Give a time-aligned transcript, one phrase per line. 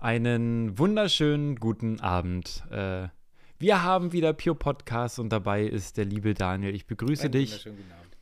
[0.00, 2.62] Einen wunderschönen guten Abend.
[2.70, 3.08] Äh,
[3.58, 6.72] wir haben wieder Pure Podcast und dabei ist der liebe Daniel.
[6.72, 7.50] Ich begrüße Einen dich.
[7.50, 8.16] wunderschönen guten Abend.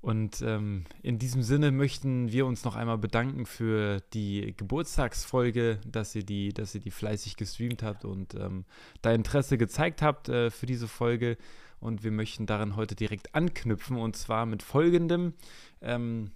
[0.00, 6.14] Und ähm, in diesem Sinne möchten wir uns noch einmal bedanken für die Geburtstagsfolge, dass
[6.14, 8.64] ihr die, dass ihr die fleißig gestreamt habt und ähm,
[9.02, 11.38] da Interesse gezeigt habt äh, für diese Folge.
[11.80, 15.34] Und wir möchten daran heute direkt anknüpfen und zwar mit folgendem.
[15.80, 16.30] Ähm,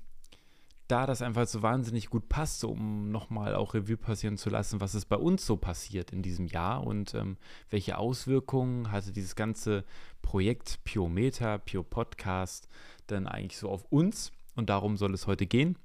[0.89, 4.95] da das einfach so wahnsinnig gut passt, um nochmal auch Revue passieren zu lassen, was
[4.95, 7.37] ist bei uns so passiert in diesem Jahr und ähm,
[7.71, 9.85] welche Auswirkungen hatte dieses ganze
[10.23, 12.69] Projekt Pure Meta, Pure Podcast
[13.11, 15.77] denn eigentlich so auf uns und darum soll es heute gehen.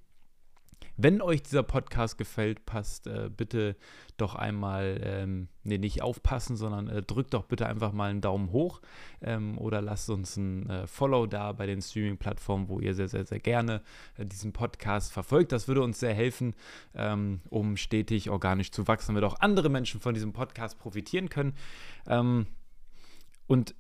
[0.96, 3.76] Wenn euch dieser Podcast gefällt, passt äh, bitte
[4.18, 8.52] doch einmal, ähm, nee, nicht aufpassen, sondern äh, drückt doch bitte einfach mal einen Daumen
[8.52, 8.80] hoch
[9.22, 13.26] ähm, oder lasst uns ein äh, Follow da bei den Streaming-Plattformen, wo ihr sehr, sehr,
[13.26, 13.82] sehr gerne
[14.18, 15.52] äh, diesen Podcast verfolgt.
[15.52, 16.56] Das würde uns sehr helfen,
[16.94, 21.54] ähm, um stetig organisch zu wachsen, damit auch andere Menschen von diesem Podcast profitieren können.
[22.08, 22.46] Ähm,
[23.48, 23.76] und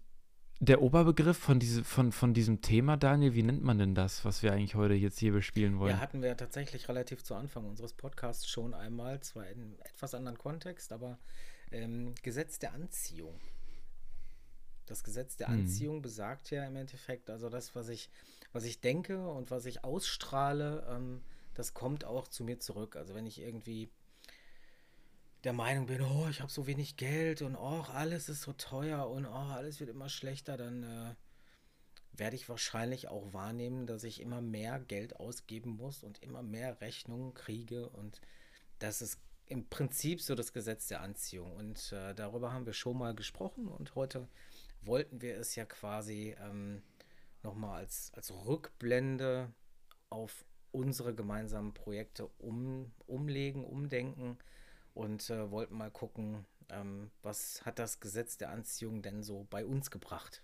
[0.66, 4.44] der Oberbegriff von, diese, von, von diesem Thema, Daniel, wie nennt man denn das, was
[4.44, 5.92] wir eigentlich heute jetzt hier bespielen wollen?
[5.92, 9.75] Ja, hatten wir ja tatsächlich relativ zu Anfang unseres Podcasts schon einmal, zwar in einem
[9.83, 11.20] etwas anderen Kontext, aber
[11.72, 13.39] ähm, Gesetz der Anziehung.
[14.86, 15.61] Das Gesetz der Hm.
[15.61, 18.09] Anziehung besagt ja im Endeffekt, also das, was ich,
[18.52, 21.22] was ich denke und was ich ausstrahle, ähm,
[21.53, 22.95] das kommt auch zu mir zurück.
[22.95, 23.89] Also wenn ich irgendwie
[25.44, 29.09] der Meinung bin, oh, ich habe so wenig Geld und oh, alles ist so teuer
[29.09, 31.16] und oh, alles wird immer schlechter, dann äh,
[32.13, 36.80] werde ich wahrscheinlich auch wahrnehmen, dass ich immer mehr Geld ausgeben muss und immer mehr
[36.80, 38.21] Rechnungen kriege und
[38.80, 41.53] das ist im Prinzip so das Gesetz der Anziehung.
[41.55, 44.27] Und äh, darüber haben wir schon mal gesprochen und heute
[44.81, 46.81] wollten wir es ja quasi ähm,
[47.44, 49.53] nochmal als, als Rückblende
[50.09, 54.38] auf unsere gemeinsamen Projekte um, umlegen, umdenken
[54.94, 59.65] und äh, wollten mal gucken, ähm, was hat das Gesetz der Anziehung denn so bei
[59.65, 60.42] uns gebracht?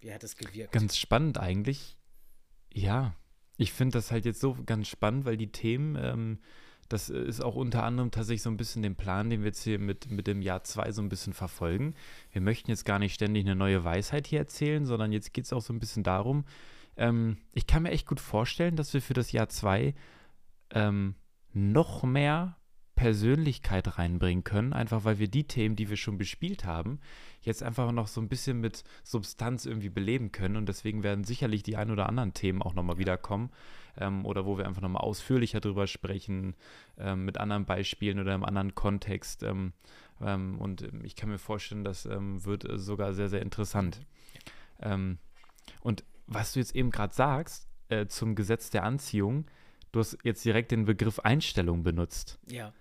[0.00, 0.72] Wie hat es gewirkt?
[0.72, 1.96] Ganz spannend eigentlich.
[2.72, 3.14] Ja,
[3.56, 6.38] ich finde das halt jetzt so ganz spannend, weil die Themen, ähm,
[6.88, 9.78] das ist auch unter anderem tatsächlich so ein bisschen den Plan, den wir jetzt hier
[9.78, 11.94] mit, mit dem Jahr 2 so ein bisschen verfolgen.
[12.32, 15.52] Wir möchten jetzt gar nicht ständig eine neue Weisheit hier erzählen, sondern jetzt geht es
[15.52, 16.44] auch so ein bisschen darum,
[16.96, 19.94] ähm, ich kann mir echt gut vorstellen, dass wir für das Jahr 2
[20.70, 21.14] ähm,
[21.52, 22.56] noch mehr
[22.94, 27.00] Persönlichkeit reinbringen können, einfach weil wir die Themen, die wir schon bespielt haben,
[27.40, 30.56] jetzt einfach noch so ein bisschen mit Substanz irgendwie beleben können.
[30.56, 33.50] Und deswegen werden sicherlich die ein oder anderen Themen auch nochmal wiederkommen
[33.96, 36.54] ähm, oder wo wir einfach nochmal ausführlicher drüber sprechen,
[36.98, 39.42] ähm, mit anderen Beispielen oder im anderen Kontext.
[39.42, 39.72] Ähm,
[40.20, 44.00] ähm und ich kann mir vorstellen, das ähm, wird äh, sogar sehr, sehr interessant.
[44.80, 45.18] Ähm,
[45.80, 49.46] und was du jetzt eben gerade sagst äh, zum Gesetz der Anziehung,
[49.92, 52.38] du hast jetzt direkt den Begriff Einstellung benutzt.
[52.50, 52.72] ja.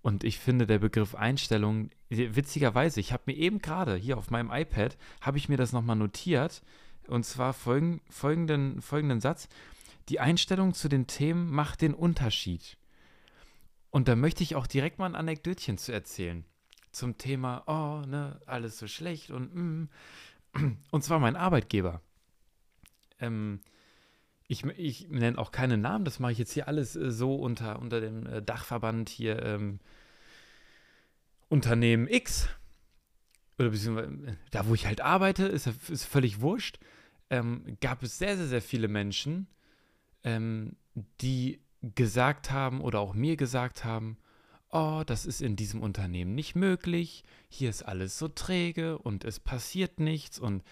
[0.00, 4.50] Und ich finde, der Begriff Einstellung, witzigerweise, ich habe mir eben gerade hier auf meinem
[4.50, 6.62] iPad, habe ich mir das nochmal notiert.
[7.08, 9.48] Und zwar folgen, folgenden, folgenden Satz.
[10.08, 12.78] Die Einstellung zu den Themen macht den Unterschied.
[13.90, 16.44] Und da möchte ich auch direkt mal ein Anekdötchen zu erzählen.
[16.92, 19.88] Zum Thema, oh, ne, alles so schlecht und mm.
[20.90, 22.00] Und zwar mein Arbeitgeber.
[23.20, 23.60] Ähm,
[24.48, 27.78] ich, ich nenne auch keine Namen, das mache ich jetzt hier alles äh, so unter,
[27.78, 29.78] unter dem äh, Dachverband hier ähm,
[31.48, 32.48] Unternehmen X.
[33.58, 36.78] Oder beziehungsweise äh, da, wo ich halt arbeite, ist, ist völlig wurscht.
[37.30, 39.46] Ähm, gab es sehr, sehr, sehr viele Menschen,
[40.24, 40.76] ähm,
[41.20, 44.16] die gesagt haben oder auch mir gesagt haben,
[44.70, 49.40] oh, das ist in diesem Unternehmen nicht möglich, hier ist alles so träge und es
[49.40, 50.62] passiert nichts und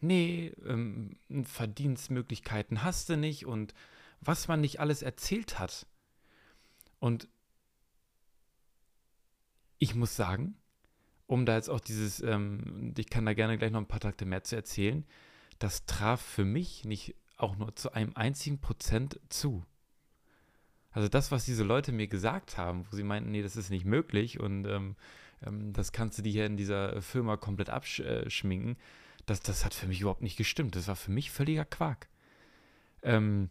[0.00, 3.74] nee, ähm, Verdienstmöglichkeiten hast du nicht und
[4.20, 5.86] was man nicht alles erzählt hat.
[6.98, 7.28] Und
[9.78, 10.56] ich muss sagen,
[11.26, 14.24] um da jetzt auch dieses, ähm, ich kann da gerne gleich noch ein paar Takte
[14.24, 15.04] mehr zu erzählen,
[15.58, 19.64] das traf für mich nicht auch nur zu einem einzigen Prozent zu.
[20.90, 23.84] Also das, was diese Leute mir gesagt haben, wo sie meinten, nee, das ist nicht
[23.84, 24.96] möglich und ähm,
[25.44, 28.76] ähm, das kannst du dir hier in dieser Firma komplett abschminken,
[29.26, 30.76] das, das hat für mich überhaupt nicht gestimmt.
[30.76, 32.08] Das war für mich völliger Quark.
[33.02, 33.50] Ähm,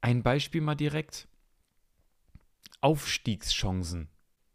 [0.00, 1.28] ein Beispiel mal direkt.
[2.80, 4.08] Aufstiegschancen.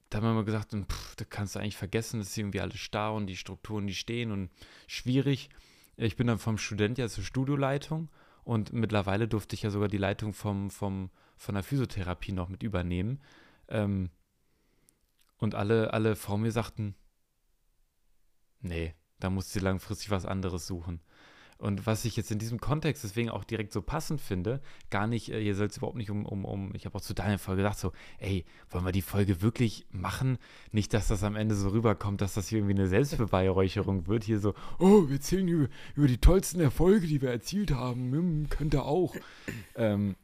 [0.09, 2.79] Da haben wir mal gesagt, pff, da kannst du eigentlich vergessen, das ist irgendwie alles
[2.79, 4.49] starr und die Strukturen, die stehen und
[4.87, 5.49] schwierig.
[5.97, 8.09] Ich bin dann vom Student ja zur Studioleitung
[8.43, 12.63] und mittlerweile durfte ich ja sogar die Leitung vom, vom, von der Physiotherapie noch mit
[12.63, 13.21] übernehmen.
[13.67, 14.09] Ähm,
[15.37, 16.95] und alle, alle vor mir sagten,
[18.61, 21.01] nee, da musst du langfristig was anderes suchen.
[21.57, 25.31] Und was ich jetzt in diesem Kontext deswegen auch direkt so passend finde, gar nicht,
[25.31, 27.61] äh, hier soll es überhaupt nicht um, um, um, ich habe auch zu deiner Folge
[27.61, 30.37] gedacht, so, ey, wollen wir die Folge wirklich machen?
[30.71, 34.39] Nicht, dass das am Ende so rüberkommt, dass das hier irgendwie eine Selbstbeweihräucherung wird, hier
[34.39, 38.83] so, oh, wir erzählen über, über die tollsten Erfolge, die wir erzielt haben, hm, könnte
[38.83, 39.15] auch.
[39.75, 40.17] ähm,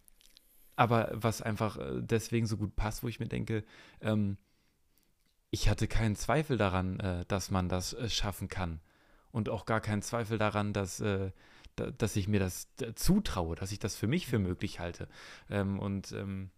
[0.75, 3.63] aber was einfach äh, deswegen so gut passt, wo ich mir denke,
[4.01, 4.37] ähm,
[5.51, 8.79] ich hatte keinen Zweifel daran, äh, dass man das äh, schaffen kann.
[9.31, 11.31] Und auch gar keinen Zweifel daran, dass, äh,
[11.75, 15.07] da, dass ich mir das zutraue, dass ich das für mich für möglich halte.
[15.49, 16.51] Ähm, und ähm,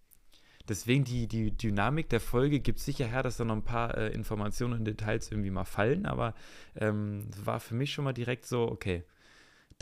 [0.69, 4.73] deswegen die, die Dynamik der Folge gibt sicher her, dass da noch ein paar Informationen
[4.73, 6.33] und Details irgendwie mal fallen, aber
[6.75, 9.03] ähm, war für mich schon mal direkt so, okay,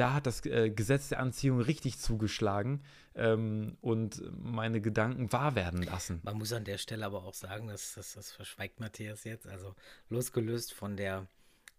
[0.01, 2.83] da hat das äh, Gesetz der Anziehung richtig zugeschlagen
[3.13, 6.21] ähm, und meine Gedanken wahr werden lassen.
[6.23, 9.75] Man muss an der Stelle aber auch sagen, dass, dass das verschweigt Matthias jetzt, also
[10.09, 11.27] losgelöst von der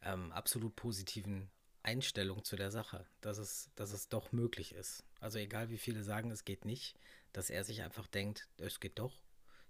[0.02, 1.50] ähm, absolut positiven
[1.82, 5.02] Einstellung zu der Sache, dass es, dass es doch möglich ist.
[5.18, 6.94] Also egal wie viele sagen, es geht nicht,
[7.32, 9.20] dass er sich einfach denkt, es geht doch.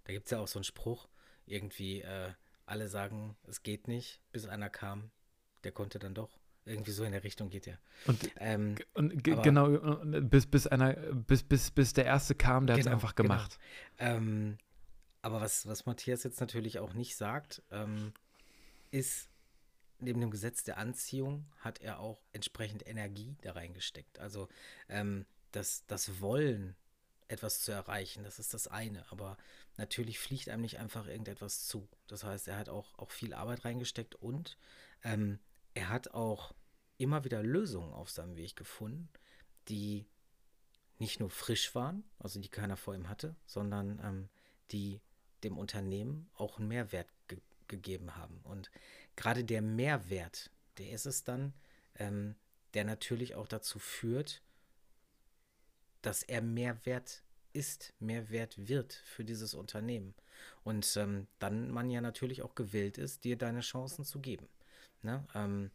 [0.03, 1.07] Da gibt es ja auch so einen Spruch,
[1.47, 2.33] irgendwie äh,
[2.67, 5.09] alle sagen, es geht nicht, bis einer kam,
[5.63, 6.37] der konnte dann doch.
[6.65, 7.77] Irgendwie so in der Richtung geht er.
[8.05, 9.67] Und, ähm, und genau,
[10.21, 13.59] bis, bis einer, bis, bis, bis der erste kam, der genau, hat es einfach gemacht.
[13.97, 14.15] Genau.
[14.15, 14.57] Ähm,
[15.21, 18.13] aber was, was Matthias jetzt natürlich auch nicht sagt, ähm,
[18.91, 19.29] ist,
[19.99, 24.19] neben dem Gesetz der Anziehung hat er auch entsprechend Energie da reingesteckt.
[24.19, 24.47] Also
[24.89, 26.75] ähm, das, das Wollen,
[27.29, 29.09] etwas zu erreichen, das ist das eine.
[29.11, 29.37] Aber
[29.77, 31.87] natürlich fliegt einem nicht einfach irgendetwas zu.
[32.07, 34.57] Das heißt, er hat auch, auch viel Arbeit reingesteckt und
[35.03, 35.39] ähm,
[35.73, 36.53] er hat auch
[36.97, 39.09] immer wieder Lösungen auf seinem Weg gefunden,
[39.67, 40.05] die
[40.99, 44.29] nicht nur frisch waren, also die keiner vor ihm hatte, sondern ähm,
[44.71, 45.01] die
[45.43, 47.39] dem Unternehmen auch einen Mehrwert ge
[47.69, 48.41] gegeben haben.
[48.43, 48.69] Und
[49.15, 51.53] gerade der Mehrwert, der ist es dann,
[51.95, 52.35] ähm,
[52.73, 54.43] der natürlich auch dazu führt,
[56.01, 57.23] dass er Mehrwert
[57.53, 60.13] ist, Mehrwert wird für dieses Unternehmen.
[60.63, 64.47] Und ähm, dann man ja natürlich auch gewillt ist, dir deine Chancen zu geben.
[65.03, 65.25] Ne?
[65.35, 65.71] Ähm,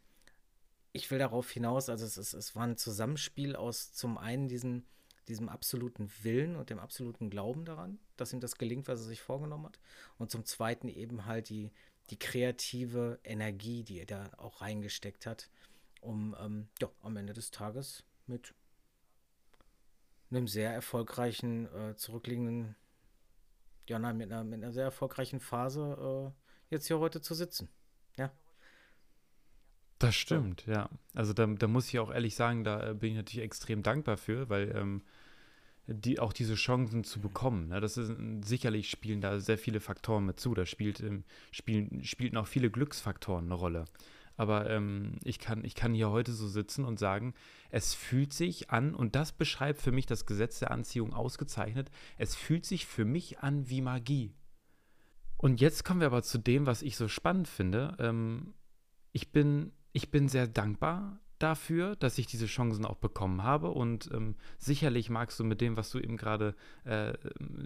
[0.91, 4.85] ich will darauf hinaus, also es, es, es war ein Zusammenspiel aus zum einen diesen,
[5.27, 9.21] diesem absoluten Willen und dem absoluten Glauben daran, dass ihm das gelingt, was er sich
[9.21, 9.79] vorgenommen hat.
[10.17, 11.71] Und zum zweiten eben halt die,
[12.09, 15.49] die kreative Energie, die er da auch reingesteckt hat,
[16.01, 18.53] um ähm, ja, am Ende des Tages mit
[20.31, 22.75] einem sehr erfolgreichen, äh, zurückliegenden,
[23.87, 27.69] ja nein, mit einer, mit einer sehr erfolgreichen Phase äh, jetzt hier heute zu sitzen.
[28.17, 28.31] Ja.
[29.99, 30.89] Das stimmt, ja.
[31.13, 34.15] Also da, da muss ich auch ehrlich sagen, da äh, bin ich natürlich extrem dankbar
[34.15, 35.01] für, weil ähm,
[35.87, 37.67] die, auch diese Chancen zu bekommen.
[37.67, 37.81] Ne?
[37.81, 38.11] Das ist
[38.41, 40.53] sicherlich spielen da sehr viele Faktoren mit zu.
[40.53, 43.85] Da spielt, ähm, spielen, spielten auch viele Glücksfaktoren eine Rolle.
[44.37, 47.33] Aber ähm, ich, kann, ich kann hier heute so sitzen und sagen,
[47.69, 52.35] es fühlt sich an, und das beschreibt für mich das Gesetz der Anziehung ausgezeichnet, es
[52.35, 54.33] fühlt sich für mich an wie Magie.
[55.35, 57.97] Und jetzt kommen wir aber zu dem, was ich so spannend finde.
[57.99, 58.53] Ähm,
[59.11, 63.71] ich, bin, ich bin sehr dankbar dafür, dass ich diese Chancen auch bekommen habe.
[63.71, 67.13] Und ähm, sicherlich magst du mit dem, was du eben gerade, äh,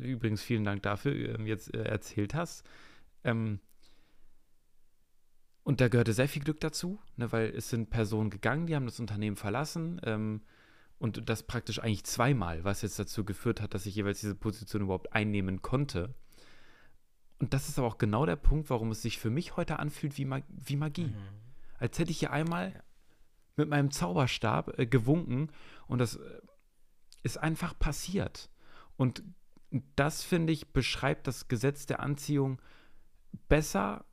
[0.02, 2.66] übrigens vielen Dank dafür, äh, jetzt äh, erzählt hast.
[3.24, 3.60] Ähm,
[5.64, 8.86] und da gehörte sehr viel Glück dazu, ne, weil es sind Personen gegangen, die haben
[8.86, 10.00] das Unternehmen verlassen.
[10.04, 10.42] Ähm,
[11.00, 14.84] und das praktisch eigentlich zweimal, was jetzt dazu geführt hat, dass ich jeweils diese Position
[14.84, 16.14] überhaupt einnehmen konnte.
[17.40, 20.18] Und das ist aber auch genau der Punkt, warum es sich für mich heute anfühlt
[20.18, 21.08] wie, Mag wie Magie.
[21.08, 21.43] Mhm.
[21.84, 22.82] Als hätte ich hier einmal ja
[23.56, 25.50] mit meinem Zauberstab äh, gewunken
[25.88, 26.42] und das äh,
[27.24, 28.50] ist einfach passiert.
[28.98, 29.24] Und
[29.96, 32.62] das, finde ich, beschreibt das Gesetz der Anziehung
[33.48, 34.06] besser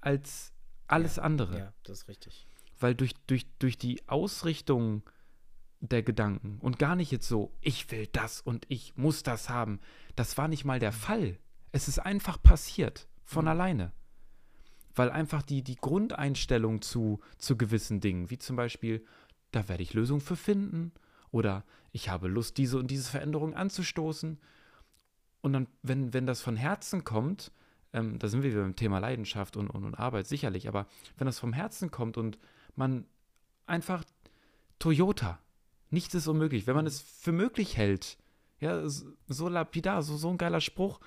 [0.00, 0.52] als
[0.86, 1.58] alles ja, andere.
[1.58, 2.46] Ja, das ist richtig.
[2.78, 5.02] Weil durch, durch, durch die Ausrichtung
[5.80, 9.80] der Gedanken und gar nicht jetzt so, ich will das und ich muss das haben,
[10.16, 10.96] das war nicht mal der mhm.
[10.96, 11.38] Fall.
[11.72, 13.50] Es ist einfach passiert, von mhm.
[13.50, 13.92] alleine
[14.98, 19.04] weil einfach die, die Grundeinstellung zu, zu gewissen Dingen, wie zum Beispiel,
[19.52, 20.92] da werde ich Lösungen für finden
[21.30, 24.38] oder ich habe Lust, diese und diese Veränderung anzustoßen.
[25.40, 27.52] Und dann, wenn, wenn das von Herzen kommt,
[27.92, 30.86] ähm, da sind wir wieder beim Thema Leidenschaft und, und, und Arbeit sicherlich, aber
[31.16, 32.38] wenn das vom Herzen kommt und
[32.74, 33.06] man
[33.66, 34.04] einfach
[34.78, 35.38] Toyota,
[35.90, 38.18] nichts ist unmöglich, wenn man es für möglich hält,
[38.60, 41.00] ja, so lapidar, so, so ein geiler Spruch,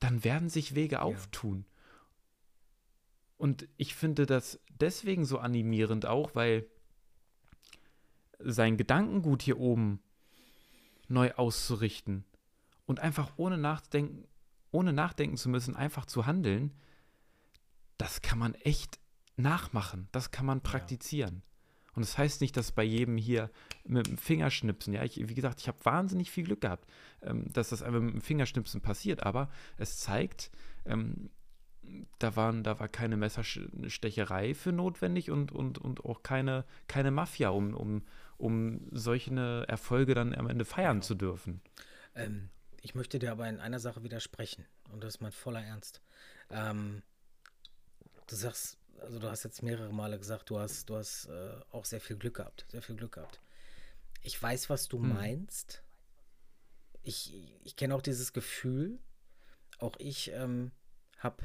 [0.00, 1.64] dann werden sich Wege auftun.
[3.40, 6.66] Und ich finde das deswegen so animierend auch, weil
[8.38, 10.02] sein Gedankengut hier oben
[11.08, 12.26] neu auszurichten
[12.84, 14.28] und einfach ohne nachdenken,
[14.72, 16.74] ohne nachdenken zu müssen, einfach zu handeln,
[17.96, 19.00] das kann man echt
[19.36, 21.36] nachmachen, das kann man praktizieren.
[21.36, 21.92] Ja.
[21.94, 23.50] Und das heißt nicht, dass bei jedem hier
[23.84, 26.86] mit dem Fingerschnipsen, ja, ich, wie gesagt, ich habe wahnsinnig viel Glück gehabt,
[27.22, 30.50] ähm, dass das einfach mit dem Fingerschnipsen passiert, aber es zeigt,
[30.84, 31.30] ähm,
[32.18, 37.50] da, waren, da war keine Messerstecherei für notwendig und, und, und auch keine, keine Mafia,
[37.50, 38.02] um, um,
[38.38, 41.06] um solche Erfolge dann am Ende feiern genau.
[41.06, 41.60] zu dürfen.
[42.14, 42.50] Ähm,
[42.82, 46.00] ich möchte dir aber in einer Sache widersprechen und das ist mein voller Ernst.
[46.50, 47.02] Ähm,
[48.26, 51.84] du sagst, also du hast jetzt mehrere Male gesagt, du hast, du hast äh, auch
[51.84, 53.40] sehr viel Glück gehabt, sehr viel Glück gehabt.
[54.22, 55.14] Ich weiß, was du hm.
[55.14, 55.82] meinst.
[57.02, 57.32] Ich,
[57.64, 58.98] ich kenne auch dieses Gefühl.
[59.78, 60.72] Auch ich ähm,
[61.18, 61.42] habe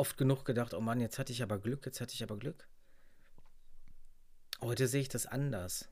[0.00, 2.66] oft genug gedacht, oh Mann, jetzt hatte ich aber Glück, jetzt hatte ich aber Glück.
[4.62, 5.90] Heute sehe ich das anders.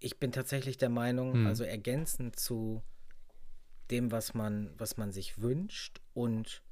[0.00, 1.46] Ich bin tatsächlich der Meinung, hm.
[1.46, 2.82] also ergänzend zu
[3.92, 6.62] dem, was man, was man sich wünscht und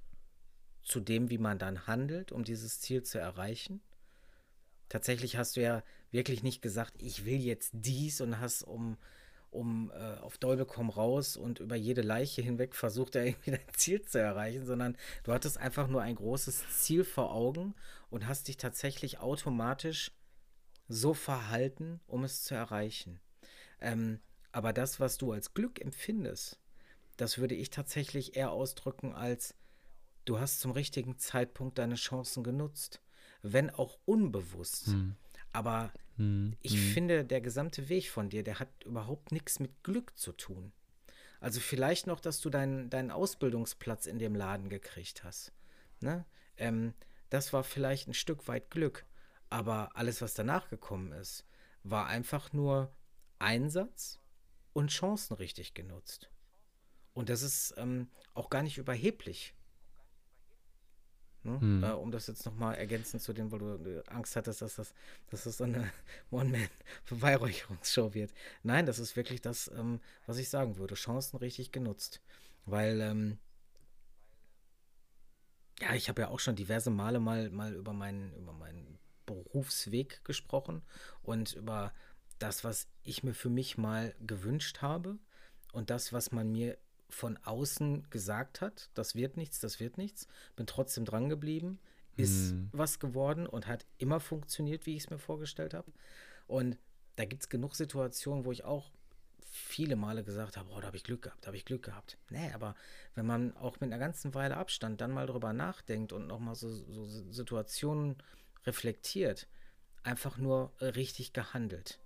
[0.83, 3.81] zu dem, wie man dann handelt, um dieses Ziel zu erreichen.
[4.89, 8.99] Tatsächlich hast du ja wirklich nicht gesagt, ich will jetzt dies und hast um,
[9.55, 13.75] um äh, auf Däubel komm raus und über jede Leiche hinweg versucht, er irgendwie dein
[13.77, 17.75] Ziel zu erreichen, sondern du hattest einfach nur ein großes Ziel vor Augen
[18.11, 20.11] und hast dich tatsächlich automatisch
[20.89, 23.21] so verhalten, um es zu erreichen.
[23.81, 24.21] Ähm,
[24.53, 26.59] aber das, was du als Glück empfindest,
[27.17, 29.55] das würde ich tatsächlich eher ausdrücken als
[30.25, 33.01] du hast zum richtigen Zeitpunkt deine Chancen genutzt,
[33.43, 34.87] wenn auch unbewusst.
[34.87, 35.17] Hm.
[35.53, 36.57] Aber hm.
[36.63, 36.93] ich hm.
[36.93, 40.73] finde, der gesamte Weg von dir, der hat überhaupt nichts mit Glück zu tun.
[41.41, 45.53] Also vielleicht noch, dass du deinen, deinen Ausbildungsplatz in dem Laden gekriegt hast.
[46.01, 46.25] Ne?
[46.57, 46.95] Ähm,
[47.31, 49.05] das war vielleicht ein Stück weit Glück.
[49.51, 51.45] Aber alles, was danach gekommen ist,
[51.83, 52.95] war einfach nur
[53.39, 54.21] Einsatz
[54.73, 56.31] und Chancen richtig genutzt.
[57.13, 59.55] Und das ist ähm, auch gar nicht überheblich.
[61.45, 61.61] Ne?
[61.61, 61.85] Hm.
[61.85, 64.95] Äh, um das jetzt nochmal ergänzend zu dem, weil du Angst hattest, dass das,
[65.31, 65.91] dass das so eine
[66.31, 68.33] One-Man-Beweihräucherungsshow wird.
[68.63, 70.95] Nein, das ist wirklich das, ähm, was ich sagen würde.
[70.95, 72.21] Chancen richtig genutzt.
[72.67, 73.39] Weil, ähm,
[75.81, 80.25] ja, ich habe ja auch schon diverse Male mal, mal über, meinen, über meinen Berufsweg
[80.25, 80.83] gesprochen
[81.23, 81.93] und über
[82.39, 85.19] das, was ich mir für mich mal gewünscht habe
[85.73, 86.79] und das, was man mir
[87.15, 91.79] von außen gesagt hat, das wird nichts, das wird nichts, bin trotzdem dran geblieben,
[92.17, 92.69] ist hm.
[92.73, 95.91] was geworden und hat immer funktioniert, wie ich es mir vorgestellt habe.
[96.47, 96.77] Und
[97.17, 98.91] da gibt es genug Situationen, wo ich auch
[99.43, 102.19] viele Male gesagt habe, oh, da habe ich Glück gehabt, da habe ich Glück gehabt.
[102.31, 102.75] Nee, aber
[103.15, 106.69] wenn man auch mit einer ganzen Weile Abstand dann mal drüber nachdenkt und nochmal so,
[106.69, 108.17] so Situationen
[108.67, 109.47] reflektiert,
[110.03, 112.01] einfach nur richtig gehandelt.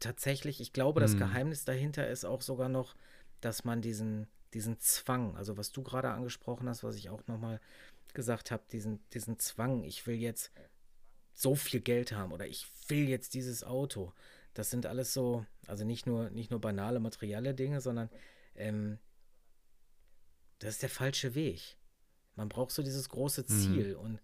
[0.00, 1.20] Tatsächlich, ich glaube, das hm.
[1.20, 2.96] Geheimnis dahinter ist auch sogar noch,
[3.40, 7.60] dass man diesen, diesen Zwang, also was du gerade angesprochen hast, was ich auch nochmal
[8.14, 10.50] gesagt habe, diesen, diesen Zwang, ich will jetzt
[11.32, 14.12] so viel Geld haben oder ich will jetzt dieses Auto.
[14.52, 18.10] Das sind alles so, also nicht nur, nicht nur banale materielle Dinge, sondern
[18.56, 18.98] ähm,
[20.58, 21.76] das ist der falsche Weg.
[22.34, 23.46] Man braucht so dieses große mhm.
[23.46, 24.00] Ziel mhm.
[24.00, 24.20] und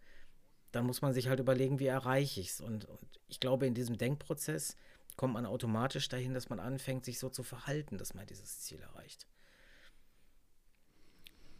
[0.72, 2.60] dann muss man sich halt überlegen, wie erreiche ich es.
[2.60, 4.76] Und, und ich glaube, in diesem Denkprozess
[5.16, 8.80] kommt man automatisch dahin, dass man anfängt, sich so zu verhalten, dass man dieses Ziel
[8.80, 9.26] erreicht.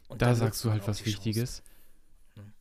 [0.07, 1.63] Und da sagst du halt was Wichtiges.
[2.35, 2.53] Hm?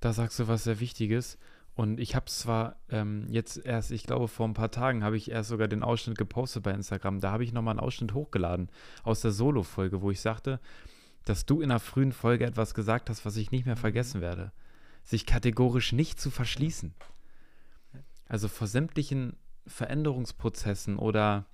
[0.00, 1.38] Da sagst du was sehr Wichtiges.
[1.74, 5.30] Und ich habe zwar ähm, jetzt erst, ich glaube, vor ein paar Tagen habe ich
[5.30, 7.20] erst sogar den Ausschnitt gepostet bei Instagram.
[7.20, 8.70] Da habe ich nochmal einen Ausschnitt hochgeladen
[9.02, 10.58] aus der Solo-Folge, wo ich sagte,
[11.26, 13.80] dass du in einer frühen Folge etwas gesagt hast, was ich nicht mehr mhm.
[13.80, 14.52] vergessen werde.
[15.04, 16.94] Sich kategorisch nicht zu verschließen.
[18.26, 21.46] Also vor sämtlichen Veränderungsprozessen oder,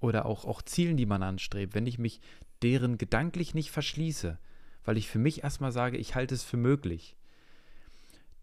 [0.00, 2.20] oder auch, auch Zielen, die man anstrebt, wenn ich mich
[2.62, 4.38] deren gedanklich nicht verschließe,
[4.84, 7.16] weil ich für mich erstmal sage, ich halte es für möglich,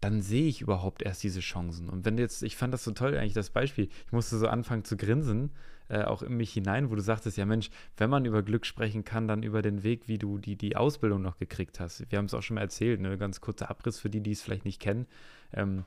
[0.00, 1.88] dann sehe ich überhaupt erst diese Chancen.
[1.88, 4.84] Und wenn jetzt, ich fand das so toll eigentlich, das Beispiel, ich musste so anfangen
[4.84, 5.50] zu grinsen,
[5.88, 9.04] äh, auch in mich hinein, wo du sagtest, ja Mensch, wenn man über Glück sprechen
[9.04, 12.10] kann, dann über den Weg, wie du die, die Ausbildung noch gekriegt hast.
[12.10, 13.16] Wir haben es auch schon mal erzählt, ne?
[13.16, 15.06] ganz kurzer Abriss für die, die es vielleicht nicht kennen.
[15.52, 15.84] Ähm,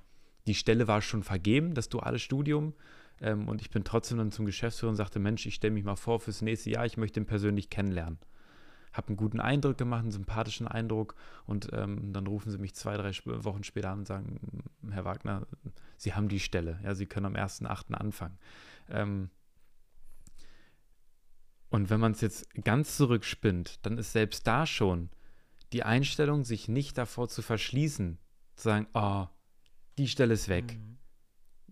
[0.49, 2.73] die Stelle war schon vergeben, das duale Studium.
[3.21, 5.95] Ähm, und ich bin trotzdem dann zum Geschäftsführer und sagte, Mensch, ich stelle mich mal
[5.95, 8.17] vor fürs nächste Jahr, ich möchte ihn persönlich kennenlernen.
[8.91, 11.13] Habe einen guten Eindruck gemacht, einen sympathischen Eindruck
[11.45, 15.45] und ähm, dann rufen sie mich zwei, drei Wochen später an und sagen, Herr Wagner,
[15.97, 17.93] Sie haben die Stelle, ja, Sie können am 1.8.
[17.93, 18.39] anfangen.
[18.89, 19.29] Ähm,
[21.69, 25.09] und wenn man es jetzt ganz zurückspinnt, dann ist selbst da schon
[25.71, 28.17] die Einstellung, sich nicht davor zu verschließen,
[28.55, 29.27] zu sagen, oh,
[29.99, 30.77] die Stelle ist weg.
[30.77, 30.97] Mhm.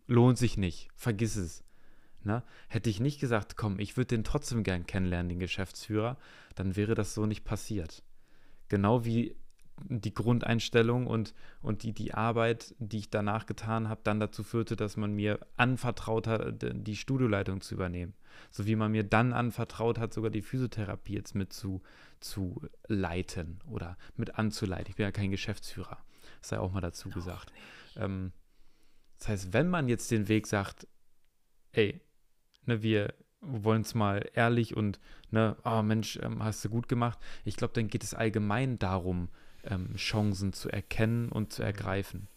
[0.08, 1.64] Lohnt sich nicht, vergiss es.
[2.24, 6.18] Na, hätte ich nicht gesagt, komm, ich würde den trotzdem gern kennenlernen, den Geschäftsführer,
[6.56, 8.04] dann wäre das so nicht passiert.
[8.68, 9.36] Genau wie
[9.86, 14.76] die Grundeinstellung und, und die, die Arbeit, die ich danach getan habe, dann dazu führte,
[14.76, 18.14] dass man mir anvertraut hat, die Studioleitung zu übernehmen.
[18.52, 21.82] So wie man mir dann anvertraut hat, sogar die Physiotherapie jetzt mit zu,
[22.20, 24.88] zu leiten oder mit anzuleiten.
[24.90, 25.98] Ich bin ja kein Geschäftsführer,
[26.42, 27.54] sei auch mal dazu gesagt.
[27.98, 28.32] Ähm,
[29.18, 30.88] das heißt, wenn man jetzt den Weg sagt,
[31.72, 32.00] ey,
[32.66, 35.00] ne, wir wollen es mal ehrlich und,
[35.32, 37.20] ne, oh Mensch, ähm, hast du gut gemacht.
[37.46, 39.30] Ich glaube, dann geht es allgemein darum,
[39.63, 42.27] ähm, Chancen zu erkennen und zu ergreifen.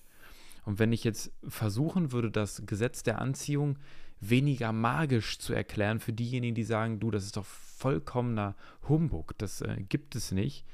[0.65, 3.79] Und wenn ich jetzt versuchen würde, das Gesetz der Anziehung
[4.21, 8.55] weniger magisch zu erklären für diejenigen, die sagen, du, das ist doch vollkommener
[8.89, 10.67] Humbug, das äh, gibt es nicht,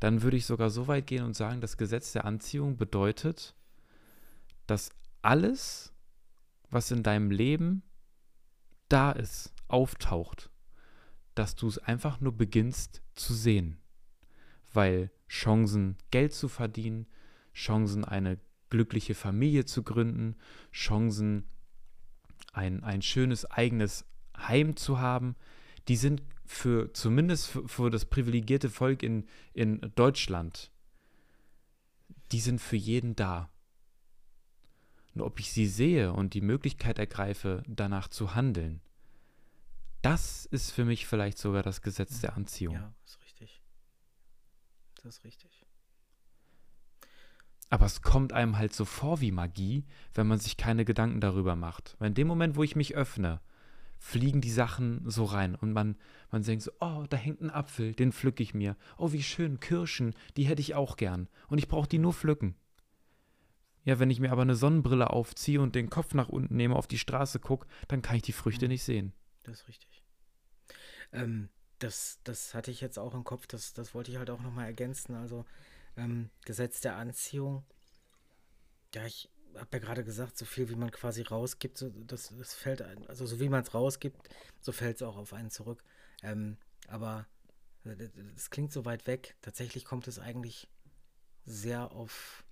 [0.00, 3.54] dann würde ich sogar so weit gehen und sagen, das Gesetz der Anziehung bedeutet,
[4.72, 4.88] dass
[5.20, 5.92] alles,
[6.70, 7.82] was in deinem Leben
[8.88, 10.48] da ist, auftaucht,
[11.34, 13.76] dass du es einfach nur beginnst zu sehen.
[14.72, 17.06] Weil Chancen, Geld zu verdienen,
[17.52, 18.38] Chancen, eine
[18.70, 20.36] glückliche Familie zu gründen,
[20.72, 21.44] Chancen,
[22.54, 24.06] ein, ein schönes eigenes
[24.38, 25.36] Heim zu haben,
[25.88, 30.70] die sind für zumindest für, für das privilegierte Volk in, in Deutschland,
[32.32, 33.51] die sind für jeden da.
[35.14, 38.80] Nur ob ich sie sehe und die Möglichkeit ergreife, danach zu handeln,
[40.00, 42.74] das ist für mich vielleicht sogar das Gesetz der Anziehung.
[42.74, 43.62] Ja, ist richtig.
[44.96, 45.64] Das ist richtig.
[47.70, 51.56] Aber es kommt einem halt so vor wie Magie, wenn man sich keine Gedanken darüber
[51.56, 51.96] macht.
[51.98, 53.40] Weil in dem Moment, wo ich mich öffne,
[53.98, 55.96] fliegen die Sachen so rein und man,
[56.30, 58.76] man denkt so, oh, da hängt ein Apfel, den pflücke ich mir.
[58.98, 61.28] Oh, wie schön, Kirschen, die hätte ich auch gern.
[61.48, 62.56] Und ich brauche die nur pflücken.
[63.84, 66.86] Ja, wenn ich mir aber eine Sonnenbrille aufziehe und den Kopf nach unten nehme, auf
[66.86, 69.12] die Straße gucke, dann kann ich die Früchte nicht sehen.
[69.42, 70.02] Das ist richtig.
[71.12, 71.48] Ähm,
[71.80, 74.66] das, das hatte ich jetzt auch im Kopf, das, das wollte ich halt auch nochmal
[74.66, 75.16] ergänzen.
[75.16, 75.44] Also
[75.96, 77.64] ähm, Gesetz der Anziehung.
[78.94, 82.54] Ja, ich habe ja gerade gesagt, so viel wie man quasi rausgibt, so, das, das
[82.54, 84.28] fällt, also so wie man es rausgibt,
[84.60, 85.82] so fällt es auch auf einen zurück.
[86.22, 86.56] Ähm,
[86.88, 87.26] aber
[87.84, 87.96] äh,
[88.34, 89.36] das klingt so weit weg.
[89.42, 90.68] Tatsächlich kommt es eigentlich
[91.44, 92.44] sehr auf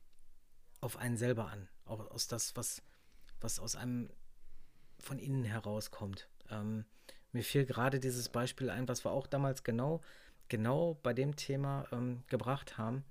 [0.80, 1.68] auf einen selber an.
[1.84, 2.82] Auch aus das, was,
[3.40, 4.10] was aus einem
[4.98, 6.28] von innen herauskommt.
[6.50, 6.84] Ähm,
[7.32, 10.02] mir fiel gerade dieses Beispiel ein, was wir auch damals genau,
[10.48, 13.04] genau bei dem Thema ähm, gebracht haben.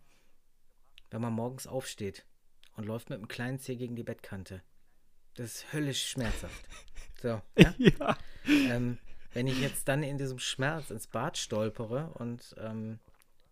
[1.10, 2.26] Wenn man morgens aufsteht
[2.76, 4.62] und läuft mit einem kleinen Zeh gegen die Bettkante.
[5.36, 6.68] Das ist höllisch schmerzhaft.
[7.22, 7.74] So, ja.
[7.78, 8.18] ja.
[8.46, 8.98] Ähm,
[9.34, 13.00] wenn ich jetzt dann in diesem Schmerz ins Bad stolpere und ähm,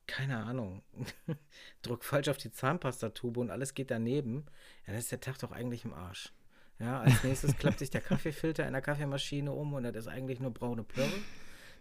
[0.08, 0.82] keine Ahnung,
[1.82, 4.46] drück falsch auf die Zahnpastatube und alles geht daneben,
[4.86, 6.34] ja, dann ist der Tag doch eigentlich im Arsch.
[6.80, 10.40] Ja, als nächstes klappt sich der Kaffeefilter in der Kaffeemaschine um und das ist eigentlich
[10.40, 11.12] nur braune Plörre.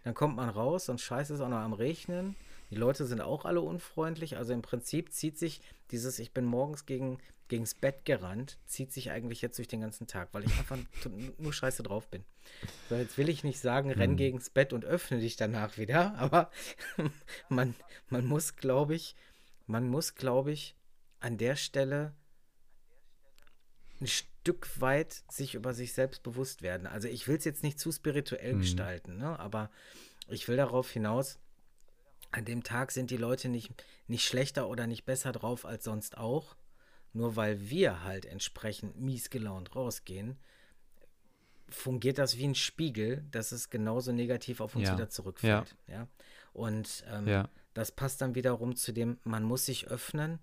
[0.03, 2.35] Dann kommt man raus und scheiße ist auch noch am Regnen.
[2.69, 4.37] Die Leute sind auch alle unfreundlich.
[4.37, 9.11] Also im Prinzip zieht sich dieses, ich bin morgens gegen, gegens Bett gerannt, zieht sich
[9.11, 10.77] eigentlich jetzt durch den ganzen Tag, weil ich einfach
[11.37, 12.25] nur scheiße drauf bin.
[12.89, 14.17] So, jetzt will ich nicht sagen, renn hm.
[14.17, 16.51] gegens Bett und öffne dich danach wieder, aber
[17.49, 17.75] man,
[18.09, 19.15] man muss, glaube ich,
[19.65, 20.75] man muss, glaube ich,
[21.19, 22.13] an der Stelle
[23.99, 26.85] ein Stück weit sich über sich selbst bewusst werden.
[26.85, 28.59] Also ich will es jetzt nicht zu spirituell hm.
[28.59, 29.39] gestalten, ne?
[29.39, 29.71] aber
[30.29, 31.39] ich will darauf hinaus,
[32.31, 33.71] an dem Tag sind die Leute nicht,
[34.07, 36.55] nicht schlechter oder nicht besser drauf als sonst auch.
[37.13, 40.37] Nur weil wir halt entsprechend mies gelaunt rausgehen,
[41.69, 44.93] fungiert das wie ein Spiegel, dass es genauso negativ auf uns ja.
[44.93, 45.75] wieder zurückfällt.
[45.87, 45.93] Ja.
[45.93, 46.07] ja?
[46.53, 47.49] Und ähm, ja.
[47.73, 50.39] das passt dann wiederum zu dem, man muss sich öffnen.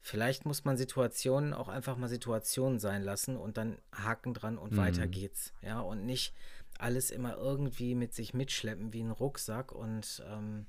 [0.00, 4.72] Vielleicht muss man Situationen auch einfach mal Situationen sein lassen und dann Haken dran und
[4.72, 4.76] mhm.
[4.78, 5.52] weiter geht's.
[5.62, 6.34] Ja, und nicht
[6.78, 10.66] alles immer irgendwie mit sich mitschleppen wie ein Rucksack und ähm,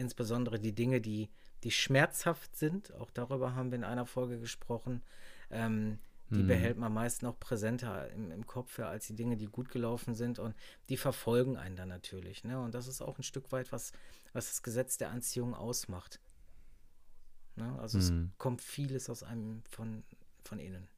[0.00, 1.30] insbesondere die Dinge, die,
[1.62, 5.02] die schmerzhaft sind, auch darüber haben wir in einer Folge gesprochen,
[5.50, 5.98] ähm,
[6.30, 6.46] die mhm.
[6.46, 10.38] behält man meist noch präsenter im, im Kopf, als die Dinge, die gut gelaufen sind
[10.38, 10.54] und
[10.88, 12.44] die verfolgen einen dann natürlich.
[12.44, 12.58] Ne?
[12.60, 13.92] Und das ist auch ein Stück weit, was,
[14.32, 16.20] was das Gesetz der Anziehung ausmacht.
[17.56, 17.78] Ne?
[17.80, 18.04] Also mhm.
[18.04, 20.04] es kommt vieles aus einem von,
[20.44, 20.88] von innen.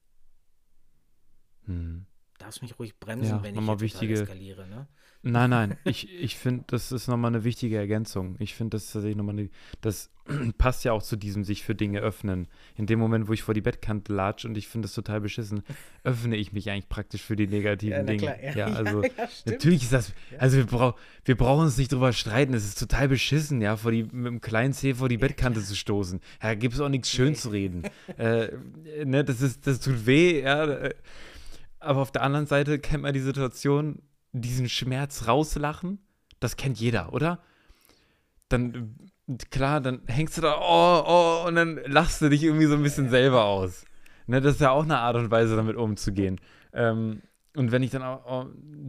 [1.66, 2.06] Mhm
[2.42, 4.87] darfst mich ruhig bremsen, ja, wenn ich wichtige, eskaliere, ne?
[5.22, 8.37] Nein, nein, ich, ich finde, das ist nochmal eine wichtige Ergänzung.
[8.38, 9.50] Ich finde, das ist tatsächlich nochmal eine,
[9.81, 10.11] das
[10.59, 12.48] passt ja auch zu diesem sich für Dinge öffnen.
[12.76, 15.62] In dem Moment, wo ich vor die Bettkante latsche und ich finde das total beschissen,
[16.05, 18.22] öffne ich mich eigentlich praktisch für die negativen ja, Dinge.
[18.22, 19.11] Klar, ja, ja, also ja,
[19.46, 23.09] natürlich ist das, also wir, brauch, wir brauchen uns nicht drüber streiten, es ist total
[23.09, 26.20] beschissen, ja, vor die, mit dem kleinen Zeh vor die Bettkante zu stoßen.
[26.42, 27.35] Ja, gibt es auch nichts schön nee.
[27.35, 27.85] zu reden.
[28.16, 28.48] äh,
[29.05, 30.94] ne, das ist, das tut weh, ja, äh,
[31.83, 35.99] aber auf der anderen Seite kennt man die Situation, diesen Schmerz rauslachen.
[36.40, 37.40] Das kennt jeder, oder?
[38.49, 38.97] Dann
[39.51, 42.83] klar, dann hängst du da, oh, oh, und dann lachst du dich irgendwie so ein
[42.83, 43.85] bisschen selber aus.
[44.27, 46.40] Ne, das ist ja auch eine Art und Weise, damit umzugehen.
[46.73, 47.23] Ähm,
[47.55, 48.47] und wenn ich dann auch, auch,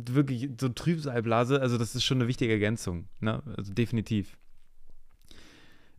[0.10, 3.08] wirklich so Trübsal blase, also das ist schon eine wichtige Ergänzung.
[3.20, 3.44] Ne?
[3.58, 4.38] Also definitiv.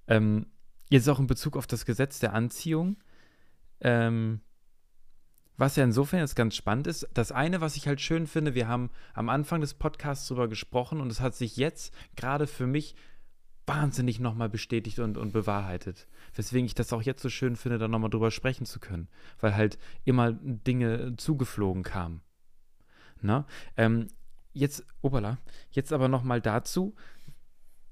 [0.07, 0.47] Ähm,
[0.89, 2.97] jetzt auch in Bezug auf das Gesetz der Anziehung.
[3.81, 4.41] Ähm,
[5.57, 8.67] was ja insofern jetzt ganz spannend ist, das eine, was ich halt schön finde, wir
[8.67, 12.97] haben am Anfang des Podcasts darüber gesprochen und es hat sich jetzt gerade für mich
[13.67, 16.07] wahnsinnig nochmal bestätigt und, und bewahrheitet.
[16.35, 19.09] Weswegen ich das auch jetzt so schön finde, da nochmal drüber sprechen zu können,
[19.41, 22.21] weil halt immer Dinge zugeflogen kamen.
[23.23, 23.47] Na?
[23.77, 24.09] Ähm,
[24.53, 25.39] jetzt, Obala,
[25.71, 26.95] jetzt aber nochmal dazu,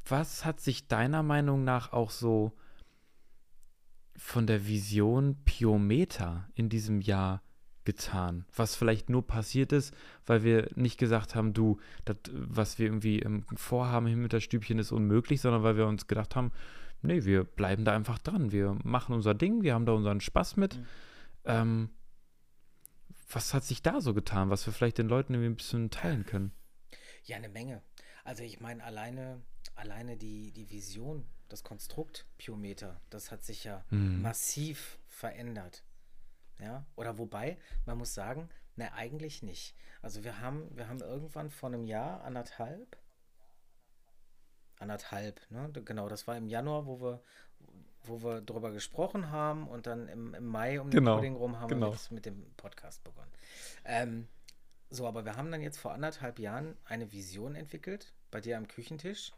[0.05, 2.53] was hat sich deiner Meinung nach auch so
[4.16, 7.40] von der Vision Piometer in diesem Jahr
[7.85, 9.95] getan, was vielleicht nur passiert ist,
[10.27, 14.40] weil wir nicht gesagt haben, du, das, was wir irgendwie im vorhaben hier mit der
[14.40, 16.53] Stübchen ist unmöglich, sondern weil wir uns gedacht haben,
[17.03, 20.57] nee, wir bleiben da einfach dran, wir machen unser Ding, wir haben da unseren Spaß
[20.57, 20.77] mit.
[20.77, 20.87] Mhm.
[21.45, 21.90] Ähm,
[23.31, 26.27] was hat sich da so getan, was wir vielleicht den Leuten irgendwie ein bisschen teilen
[26.27, 26.53] können?
[27.25, 27.83] Ja, eine Menge.
[28.25, 29.42] Also ich meine, alleine,
[29.75, 34.23] alleine die, die Vision, das Konstrukt Piometer, das hat sich ja mhm.
[34.23, 35.83] massiv verändert.
[36.61, 39.75] Ja, oder wobei, man muss sagen, ne, eigentlich nicht.
[40.01, 42.99] Also wir haben, wir haben irgendwann vor einem Jahr, anderthalb,
[44.79, 45.71] anderthalb, ne?
[45.85, 47.23] Genau, das war im Januar, wo wir,
[48.05, 51.61] wo wir drüber gesprochen haben und dann im, im Mai um genau, den Coding rum
[51.61, 51.88] haben genau.
[51.88, 53.31] wir mit, mit, dem Podcast begonnen.
[53.85, 54.29] Ähm,
[54.91, 58.69] so, aber wir haben dann jetzt vor anderthalb Jahren eine Vision entwickelt, bei dir am
[58.69, 59.33] Küchentisch.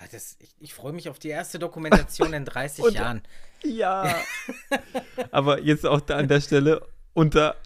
[0.00, 3.22] Ah, das, ich, ich freue mich auf die erste Dokumentation in 30 und, Jahren.
[3.64, 4.14] Ja.
[5.32, 7.56] Aber jetzt auch da an der Stelle unter,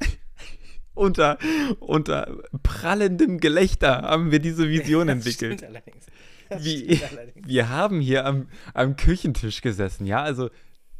[0.94, 1.38] unter,
[1.78, 5.58] unter prallendem Gelächter haben wir diese Vision das entwickelt.
[5.58, 6.06] Stimmt allerdings.
[6.48, 7.46] Das Wie, allerdings.
[7.46, 10.48] Wir haben hier am, am Küchentisch gesessen, ja, also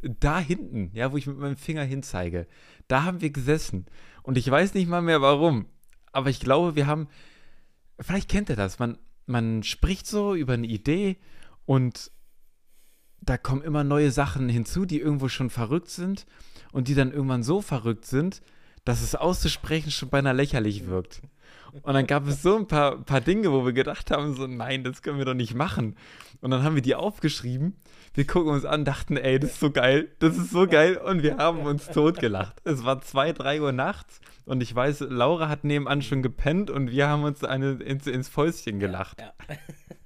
[0.02, 2.46] da hinten, ja, wo ich mit meinem Finger hinzeige,
[2.88, 3.86] da haben wir gesessen.
[4.22, 5.66] Und ich weiß nicht mal mehr warum.
[6.12, 7.08] Aber ich glaube, wir haben,
[8.00, 11.16] vielleicht kennt ihr das, man, man spricht so über eine Idee
[11.64, 12.10] und
[13.20, 16.26] da kommen immer neue Sachen hinzu, die irgendwo schon verrückt sind
[16.72, 18.42] und die dann irgendwann so verrückt sind,
[18.84, 21.22] dass es auszusprechen schon beinahe lächerlich wirkt.
[21.82, 24.84] Und dann gab es so ein paar, paar Dinge, wo wir gedacht haben, so nein,
[24.84, 25.96] das können wir doch nicht machen.
[26.42, 27.76] Und dann haben wir die aufgeschrieben,
[28.12, 31.22] wir gucken uns an, dachten, ey, das ist so geil, das ist so geil und
[31.22, 32.60] wir haben uns totgelacht.
[32.64, 36.90] Es war zwei, drei Uhr nachts und ich weiß, Laura hat nebenan schon gepennt und
[36.90, 39.20] wir haben uns eine ins, ins Fäustchen gelacht.
[39.20, 39.56] Ja, ja.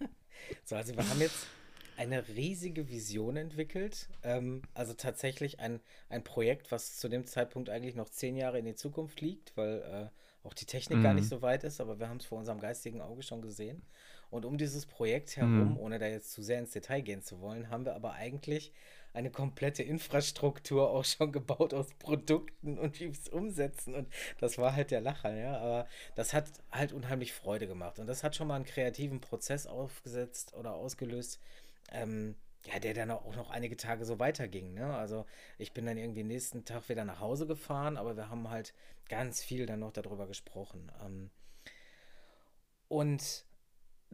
[0.64, 1.48] so, also wir haben jetzt
[1.96, 4.08] eine riesige Vision entwickelt.
[4.22, 8.64] Ähm, also tatsächlich ein, ein Projekt, was zu dem Zeitpunkt eigentlich noch zehn Jahre in
[8.64, 11.02] die Zukunft liegt, weil äh, auch die Technik mhm.
[11.02, 11.28] gar nicht mhm.
[11.28, 13.82] so weit ist, aber wir haben es vor unserem geistigen Auge schon gesehen.
[14.30, 15.78] Und um dieses Projekt herum, mhm.
[15.78, 18.72] ohne da jetzt zu sehr ins Detail gehen zu wollen, haben wir aber eigentlich
[19.16, 23.94] eine komplette Infrastruktur auch schon gebaut aus Produkten und wie wir es umsetzen.
[23.94, 25.56] Und das war halt der Lacher, ja.
[25.56, 27.98] Aber das hat halt unheimlich Freude gemacht.
[27.98, 31.40] Und das hat schon mal einen kreativen Prozess aufgesetzt oder ausgelöst,
[31.92, 34.74] ähm, ja, der dann auch noch einige Tage so weiterging.
[34.74, 34.96] Ne?
[34.96, 35.26] Also
[35.58, 38.74] ich bin dann irgendwie nächsten Tag wieder nach Hause gefahren, aber wir haben halt
[39.08, 40.90] ganz viel dann noch darüber gesprochen.
[41.04, 41.30] Ähm,
[42.88, 43.44] und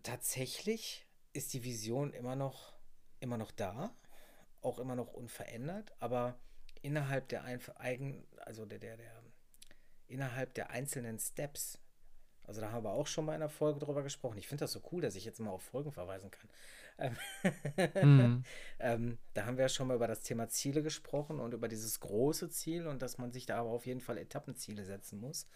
[0.03, 2.75] tatsächlich ist die Vision immer noch,
[3.21, 3.95] immer noch da
[4.63, 6.39] auch immer noch unverändert, aber
[6.81, 9.23] innerhalb der eigen, also der, der, der,
[10.09, 11.79] innerhalb der einzelnen Steps,
[12.45, 14.39] also da haben wir auch schon mal in einer Folge drüber gesprochen.
[14.39, 16.49] Ich finde das so cool, dass ich jetzt mal auf Folgen verweisen kann.
[16.99, 18.45] Mhm.
[18.79, 22.01] ähm, da haben wir ja schon mal über das Thema Ziele gesprochen und über dieses
[22.01, 25.47] große Ziel und dass man sich da aber auf jeden Fall Etappenziele setzen muss.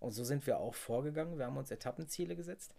[0.00, 1.38] Und so sind wir auch vorgegangen.
[1.38, 2.74] Wir haben uns Etappenziele gesetzt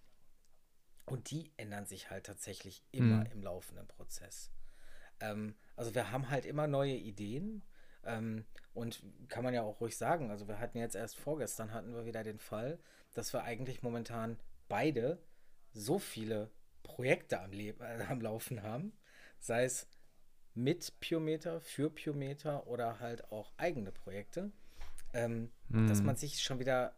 [1.06, 3.32] und die ändern sich halt tatsächlich immer mhm.
[3.32, 4.52] im laufenden Prozess.
[5.20, 7.64] Ähm, also wir haben halt immer neue Ideen.
[8.06, 11.94] Ähm, und kann man ja auch ruhig sagen, also wir hatten jetzt erst vorgestern hatten
[11.94, 12.80] wir wieder den Fall,
[13.14, 15.24] dass wir eigentlich momentan beide
[15.72, 16.52] so viele
[16.84, 18.94] Projekte am, Leben, äh, am Laufen haben,
[19.40, 19.88] sei es
[20.54, 24.52] mit Piometer, für Piometer oder halt auch eigene Projekte,
[25.14, 25.88] ähm, mm.
[25.88, 26.96] dass man sich schon wieder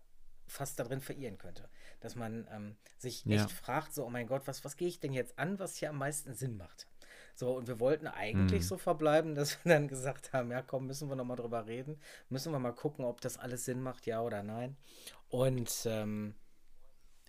[0.48, 1.69] fast darin verirren könnte.
[2.02, 3.38] Dass man ähm, sich ja.
[3.38, 5.89] echt fragt, so, oh mein Gott, was, was gehe ich denn jetzt an, was hier
[5.89, 6.88] am meisten Sinn macht?
[7.36, 8.67] So, und wir wollten eigentlich mhm.
[8.67, 12.00] so verbleiben, dass wir dann gesagt haben, ja komm, müssen wir nochmal drüber reden.
[12.30, 14.78] Müssen wir mal gucken, ob das alles Sinn macht, ja oder nein.
[15.30, 16.36] Und ähm,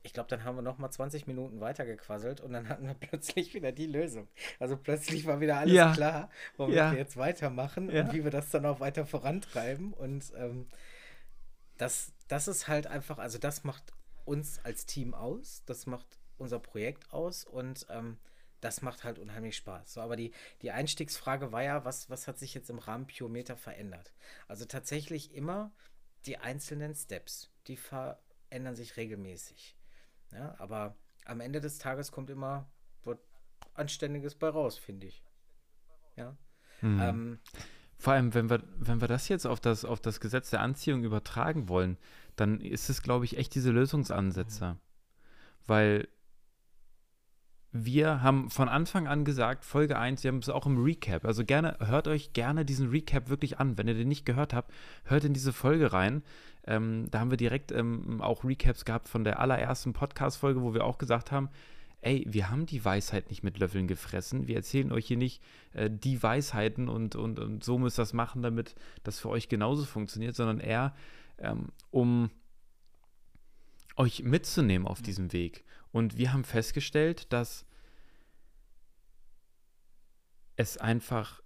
[0.06, 3.72] ich glaube, dann haben wir nochmal 20 Minuten weitergequasselt und dann hatten wir plötzlich wieder
[3.72, 4.28] die Lösung.
[4.58, 5.92] Also plötzlich war wieder alles ja.
[5.92, 6.92] klar, womit ja.
[6.92, 8.02] wir jetzt weitermachen ja.
[8.02, 9.92] und wie wir das dann auch weiter vorantreiben.
[9.92, 10.66] Und ähm,
[11.76, 13.92] das, das ist halt einfach, also das macht
[14.24, 18.18] uns als Team aus, das macht unser Projekt aus und ähm,
[18.60, 19.94] das macht halt unheimlich Spaß.
[19.94, 23.56] So, aber die, die Einstiegsfrage war ja, was, was hat sich jetzt im Rahmen Piometer
[23.56, 24.12] verändert?
[24.48, 25.72] Also tatsächlich immer
[26.26, 29.76] die einzelnen Steps, die verändern sich regelmäßig.
[30.32, 32.70] Ja, aber am Ende des Tages kommt immer
[33.04, 33.18] was
[33.74, 35.24] Anständiges bei raus, finde ich.
[36.16, 36.36] Ja.
[36.80, 37.00] Mhm.
[37.00, 37.38] Ähm,
[37.98, 41.04] Vor allem, wenn wir, wenn wir das jetzt auf das, auf das Gesetz der Anziehung
[41.04, 41.96] übertragen wollen,
[42.36, 44.74] dann ist es, glaube ich, echt diese Lösungsansätze.
[44.74, 44.78] Mhm.
[45.66, 46.08] Weil
[47.84, 51.24] wir haben von Anfang an gesagt, Folge 1, wir haben es auch im Recap.
[51.24, 53.76] Also gerne, hört euch gerne diesen Recap wirklich an.
[53.76, 54.72] Wenn ihr den nicht gehört habt,
[55.04, 56.22] hört in diese Folge rein.
[56.66, 60.84] Ähm, da haben wir direkt ähm, auch Recaps gehabt von der allerersten Podcast-Folge, wo wir
[60.84, 61.48] auch gesagt haben,
[62.00, 64.46] ey, wir haben die Weisheit nicht mit Löffeln gefressen.
[64.46, 68.12] Wir erzählen euch hier nicht äh, die Weisheiten und, und, und so müsst ihr das
[68.12, 70.94] machen, damit das für euch genauso funktioniert, sondern eher
[71.38, 72.30] ähm, um
[73.96, 75.64] euch mitzunehmen auf diesem Weg.
[75.96, 77.64] Und wir haben festgestellt, dass
[80.56, 81.42] es einfach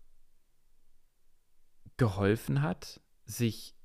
[1.96, 3.76] geholfen hat, sich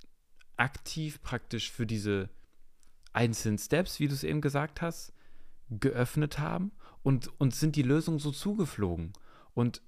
[0.58, 2.32] aktiv praktisch für diese
[3.14, 5.14] einzelnen Steps, wie du es eben gesagt hast,
[5.70, 6.72] geöffnet haben
[7.04, 9.14] und uns sind die Lösungen so zugeflogen.
[9.54, 9.84] Und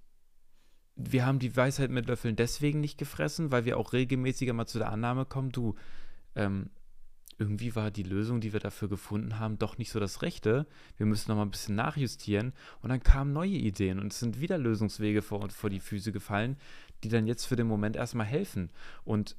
[0.96, 4.78] wir haben die Weisheit mit Löffeln deswegen nicht gefressen, weil wir auch regelmäßiger mal zu
[4.78, 5.74] der Annahme kommen, du,
[6.36, 6.70] ähm,
[7.38, 10.66] irgendwie war die Lösung, die wir dafür gefunden haben, doch nicht so das Rechte.
[10.98, 12.54] Wir müssen noch mal ein bisschen nachjustieren.
[12.82, 16.58] Und dann kamen neue Ideen und es sind wieder Lösungswege vor, vor die Füße gefallen,
[17.04, 18.72] die dann jetzt für den Moment erstmal helfen.
[19.04, 19.36] Und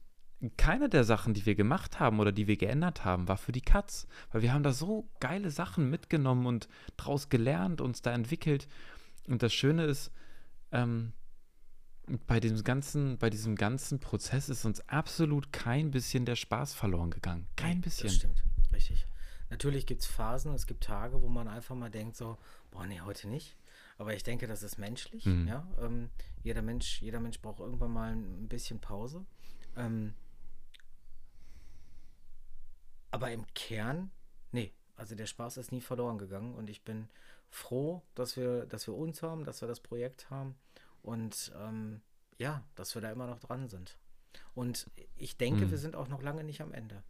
[0.56, 3.61] keine der Sachen, die wir gemacht haben oder die wir geändert haben, war für die
[3.61, 4.06] Katz.
[4.30, 8.68] Weil wir haben da so geile Sachen mitgenommen und draus gelernt, uns da entwickelt.
[9.26, 10.12] Und das Schöne ist,
[10.70, 11.12] ähm,
[12.26, 17.10] bei diesem ganzen, bei diesem ganzen Prozess ist uns absolut kein bisschen der Spaß verloren
[17.10, 17.46] gegangen.
[17.56, 18.08] Kein bisschen.
[18.08, 18.42] Das stimmt,
[18.72, 19.06] richtig.
[19.50, 22.38] Natürlich gibt es Phasen, es gibt Tage, wo man einfach mal denkt so,
[22.70, 23.56] boah, nee, heute nicht.
[23.96, 25.26] Aber ich denke, das ist menschlich.
[25.26, 25.48] Mhm.
[25.48, 25.66] Ja?
[25.80, 26.10] Ähm,
[26.42, 29.24] jeder, Mensch, jeder Mensch braucht irgendwann mal ein bisschen Pause.
[29.76, 30.14] Ähm,
[33.10, 34.10] aber im Kern,
[34.52, 37.08] nee, also der Spaß ist nie verloren gegangen und ich bin
[37.50, 40.54] froh, dass wir, dass wir uns haben, dass wir das Projekt haben
[41.02, 42.00] und ähm,
[42.38, 43.98] ja, dass wir da immer noch dran sind.
[44.54, 45.70] Und ich denke, hm.
[45.70, 47.02] wir sind auch noch lange nicht am Ende.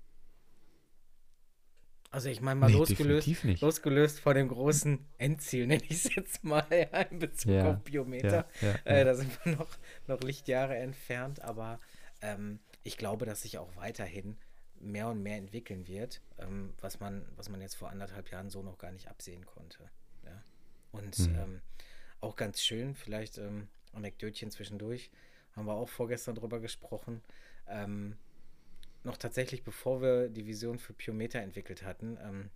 [2.11, 3.29] Also ich meine mal nee, losgelöst,
[3.61, 7.83] losgelöst von dem großen Endziel, nenne ich es jetzt mal, ja, in Bezug ja, auf
[7.83, 8.49] Biometer.
[8.63, 9.69] Ja, äh, da sind wir noch,
[10.07, 11.81] noch Lichtjahre entfernt, aber
[12.23, 14.39] ähm, ich glaube, dass sich auch weiterhin
[14.81, 18.63] mehr und mehr entwickeln wird, ähm, was, man, was man jetzt vor anderthalb Jahren so
[18.63, 19.91] noch gar nicht absehen konnte.
[20.93, 21.35] Und mhm.
[21.37, 21.61] ähm,
[22.21, 25.11] auch ganz schön, vielleicht ähm, Anekdötchen zwischendurch,
[25.53, 27.23] haben wir auch vorgestern drüber gesprochen.
[27.67, 28.17] Ähm,
[29.05, 32.51] noch tatsächlich, bevor wir die Vision für Piometer entwickelt hatten, ähm,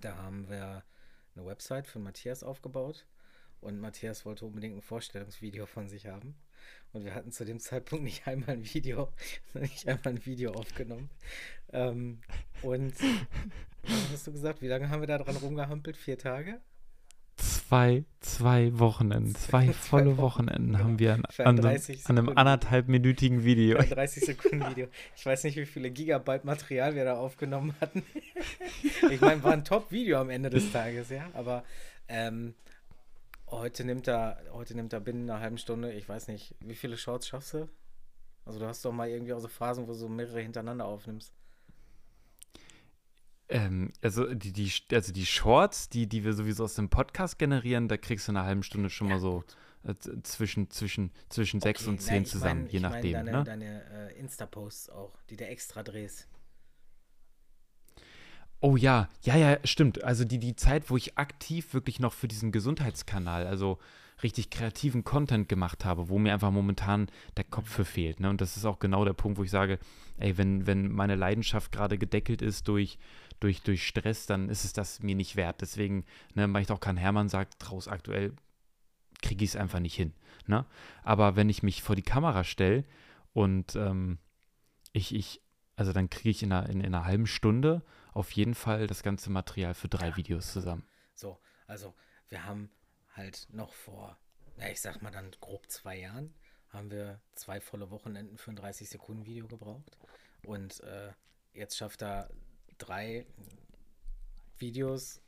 [0.00, 0.84] da haben wir
[1.34, 3.06] eine Website für Matthias aufgebaut
[3.60, 6.34] und Matthias wollte unbedingt ein Vorstellungsvideo von sich haben.
[6.92, 9.12] Und wir hatten zu dem Zeitpunkt nicht einmal ein Video,
[9.54, 11.10] nicht einmal ein Video aufgenommen.
[11.72, 12.20] Ähm,
[12.62, 12.94] und
[13.82, 14.62] was hast du gesagt?
[14.62, 15.96] Wie lange haben wir da dran rumgehampelt?
[15.96, 16.60] Vier Tage?
[17.70, 23.78] Zwei, zwei Wochenenden, zwei volle Wochenenden haben wir an, an, an einem anderthalbminütigen Video.
[23.78, 24.88] Ein 30 Sekunden Video.
[25.14, 28.02] Ich weiß nicht, wie viele Gigabyte Material wir da aufgenommen hatten.
[29.08, 31.28] ich meine, war ein Top-Video am Ende des Tages, ja.
[31.32, 31.62] Aber
[32.08, 32.54] ähm,
[33.46, 36.96] heute nimmt er, heute nimmt er binnen einer halben Stunde, ich weiß nicht, wie viele
[36.96, 37.68] Shorts schaffst du?
[38.46, 41.32] Also du hast doch mal irgendwie auch so Phasen, wo du mehrere hintereinander aufnimmst.
[43.50, 47.88] Ähm, also, die, die, also die Shorts, die, die wir sowieso aus dem Podcast generieren,
[47.88, 49.44] da kriegst du in einer halben Stunde schon ja, mal so
[49.82, 53.12] äh, zwischen, zwischen, zwischen okay, sechs und zehn zusammen, mein, je nachdem.
[53.12, 53.44] Deine, ne?
[53.44, 56.28] deine äh, Insta-Posts auch, die du extra drehst.
[58.60, 60.04] Oh ja, ja, ja, stimmt.
[60.04, 63.78] Also die, die Zeit, wo ich aktiv wirklich noch für diesen Gesundheitskanal, also
[64.22, 67.08] richtig kreativen Content gemacht habe, wo mir einfach momentan
[67.38, 68.20] der Kopf für fehlt.
[68.20, 68.28] Ne?
[68.28, 69.78] Und das ist auch genau der Punkt, wo ich sage,
[70.18, 72.98] ey, wenn, wenn meine Leidenschaft gerade gedeckelt ist durch,
[73.40, 75.60] durch, durch Stress, dann ist es das mir nicht wert.
[75.60, 78.34] Deswegen, ne, weil ich auch kein Hermann sagt, draus aktuell
[79.22, 80.14] kriege ich es einfach nicht hin.
[80.46, 80.64] Ne?
[81.02, 82.84] Aber wenn ich mich vor die Kamera stelle
[83.32, 84.18] und ähm,
[84.92, 85.42] ich, ich,
[85.76, 89.02] also dann kriege ich in einer, in, in einer halben Stunde auf jeden Fall das
[89.02, 90.16] ganze Material für drei ja.
[90.16, 90.84] Videos zusammen.
[91.14, 91.94] So, also
[92.28, 92.70] wir haben
[93.12, 94.18] halt noch vor,
[94.56, 96.34] na, ich sag mal dann grob zwei Jahren,
[96.70, 99.96] haben wir zwei volle Wochenenden für ein 30-Sekunden-Video gebraucht.
[100.42, 101.12] Und äh,
[101.52, 102.30] jetzt schafft er
[102.80, 103.26] drei
[104.58, 105.20] Videos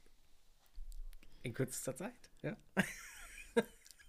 [1.42, 2.30] in kürzester Zeit.
[2.42, 2.56] Ja.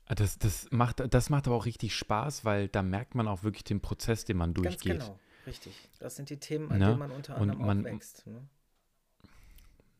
[0.05, 3.43] Ah, das, das, macht, das macht aber auch richtig Spaß, weil da merkt man auch
[3.43, 4.99] wirklich den Prozess, den man durchgeht.
[4.99, 5.89] Ganz genau, richtig.
[5.99, 6.87] Das sind die Themen, an ne?
[6.87, 8.27] denen man unter anderem man, auch wächst.
[8.27, 8.45] Ne?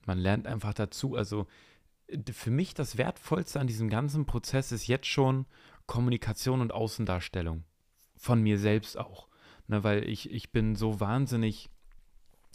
[0.06, 1.16] Man lernt einfach dazu.
[1.16, 1.48] Also
[2.32, 5.46] für mich das Wertvollste an diesem ganzen Prozess ist jetzt schon
[5.86, 7.64] Kommunikation und Außendarstellung.
[8.18, 9.30] Von mir selbst auch.
[9.68, 11.70] Ne, weil ich, ich bin so wahnsinnig,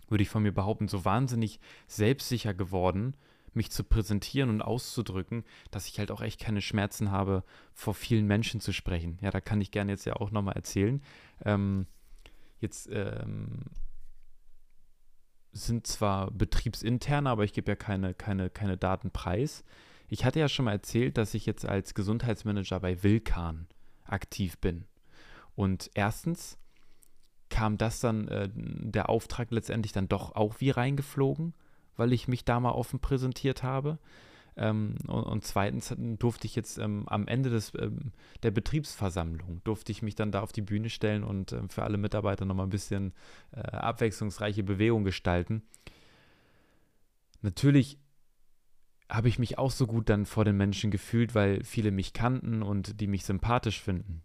[0.08, 3.16] würde ich von mir behaupten, so wahnsinnig selbstsicher geworden,
[3.54, 8.26] mich zu präsentieren und auszudrücken, dass ich halt auch echt keine Schmerzen habe, vor vielen
[8.26, 9.18] Menschen zu sprechen.
[9.20, 11.02] Ja, da kann ich gerne jetzt ja auch nochmal erzählen.
[11.44, 11.86] Ähm,
[12.60, 13.64] jetzt ähm,
[15.52, 19.64] sind zwar betriebsinterne, aber ich gebe ja keine, keine, keine Daten preis.
[20.08, 23.66] Ich hatte ja schon mal erzählt, dass ich jetzt als Gesundheitsmanager bei Wilkan
[24.04, 24.84] aktiv bin.
[25.54, 26.58] Und erstens
[27.50, 31.54] kam das dann, äh, der Auftrag letztendlich dann doch auch wie reingeflogen,
[31.96, 33.98] weil ich mich da mal offen präsentiert habe.
[34.56, 39.92] Ähm, und, und, zweitens durfte ich jetzt ähm, am Ende des, ähm, der Betriebsversammlung, durfte
[39.92, 42.70] ich mich dann da auf die Bühne stellen und ähm, für alle Mitarbeiter nochmal ein
[42.70, 43.12] bisschen
[43.52, 45.62] äh, abwechslungsreiche Bewegung gestalten.
[47.40, 47.98] Natürlich
[49.08, 52.62] habe ich mich auch so gut dann vor den Menschen gefühlt, weil viele mich kannten
[52.62, 54.22] und die mich sympathisch finden.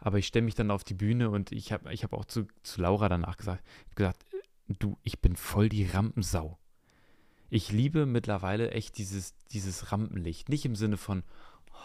[0.00, 2.46] Aber ich stelle mich dann auf die Bühne und ich habe ich hab auch zu,
[2.62, 4.24] zu Laura danach gesagt, gesagt,
[4.68, 6.58] du, ich bin voll die Rampensau
[7.50, 10.48] ich liebe mittlerweile echt dieses, dieses Rampenlicht.
[10.48, 11.24] Nicht im Sinne von,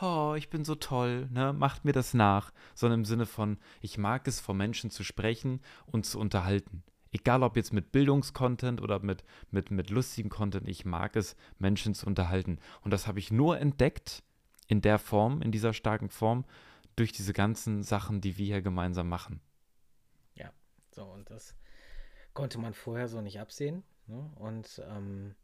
[0.01, 3.97] oh, ich bin so toll, ne, macht mir das nach, sondern im Sinne von, ich
[3.97, 6.83] mag es, vor Menschen zu sprechen und zu unterhalten.
[7.11, 11.95] Egal ob jetzt mit Bildungskontent oder mit, mit, mit lustigem Content, ich mag es, Menschen
[11.95, 12.59] zu unterhalten.
[12.81, 14.21] Und das habe ich nur entdeckt
[14.67, 16.45] in der Form, in dieser starken Form,
[16.95, 19.41] durch diese ganzen Sachen, die wir hier gemeinsam machen.
[20.35, 20.51] Ja,
[20.91, 21.55] so, und das
[22.33, 23.83] konnte man vorher so nicht absehen.
[24.07, 24.29] Ne?
[24.35, 25.35] Und ähm,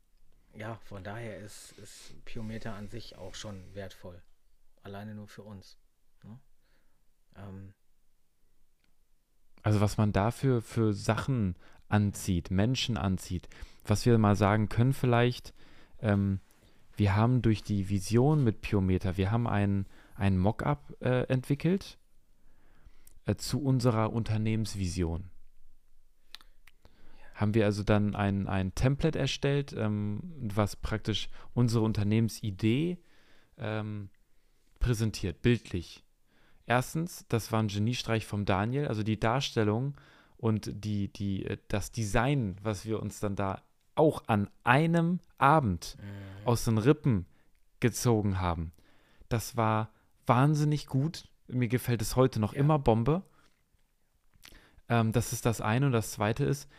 [0.54, 4.22] ja, von daher ist, ist Piometer an sich auch schon wertvoll.
[4.84, 5.78] Alleine nur für uns.
[6.24, 6.40] Ne?
[7.36, 7.74] Ähm.
[9.64, 11.56] Also was man dafür für Sachen
[11.88, 13.48] anzieht, Menschen anzieht,
[13.86, 15.54] was wir mal sagen können vielleicht,
[16.00, 16.40] ähm,
[16.96, 19.86] wir haben durch die Vision mit Piometer, wir haben ein,
[20.22, 21.98] ein Mockup äh, entwickelt
[23.26, 25.32] äh, zu unserer Unternehmensvision
[27.42, 33.00] haben wir also dann ein, ein Template erstellt, ähm, was praktisch unsere Unternehmensidee
[33.58, 34.10] ähm,
[34.80, 36.04] präsentiert, bildlich.
[36.68, 39.96] Erstens, das war ein Geniestreich vom Daniel, also die Darstellung
[40.38, 43.64] und die, die, äh, das Design, was wir uns dann da
[43.96, 46.48] auch an einem Abend mhm.
[46.48, 47.26] aus den Rippen
[47.80, 48.72] gezogen haben.
[49.30, 49.90] Das war
[50.26, 51.28] wahnsinnig gut.
[51.48, 52.60] Mir gefällt es heute noch ja.
[52.60, 53.24] immer Bombe.
[54.90, 55.88] Ähm, das ist das eine.
[55.88, 56.70] Und das zweite ist,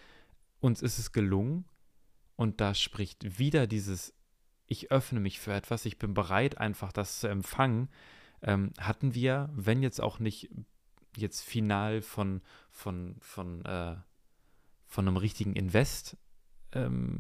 [0.61, 1.64] uns ist es gelungen
[2.37, 4.14] und da spricht wieder dieses,
[4.66, 7.88] ich öffne mich für etwas, ich bin bereit, einfach das zu empfangen,
[8.42, 10.50] ähm, hatten wir, wenn jetzt auch nicht
[11.16, 13.96] jetzt final von, von, von, äh,
[14.87, 16.16] von einem richtigen Invest
[16.74, 17.18] ähm,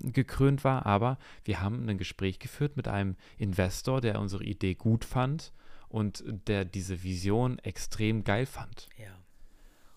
[0.00, 5.04] gekrönt war, aber wir haben ein Gespräch geführt mit einem Investor, der unsere Idee gut
[5.04, 5.52] fand
[5.88, 8.88] und der diese Vision extrem geil fand.
[8.96, 9.16] Ja.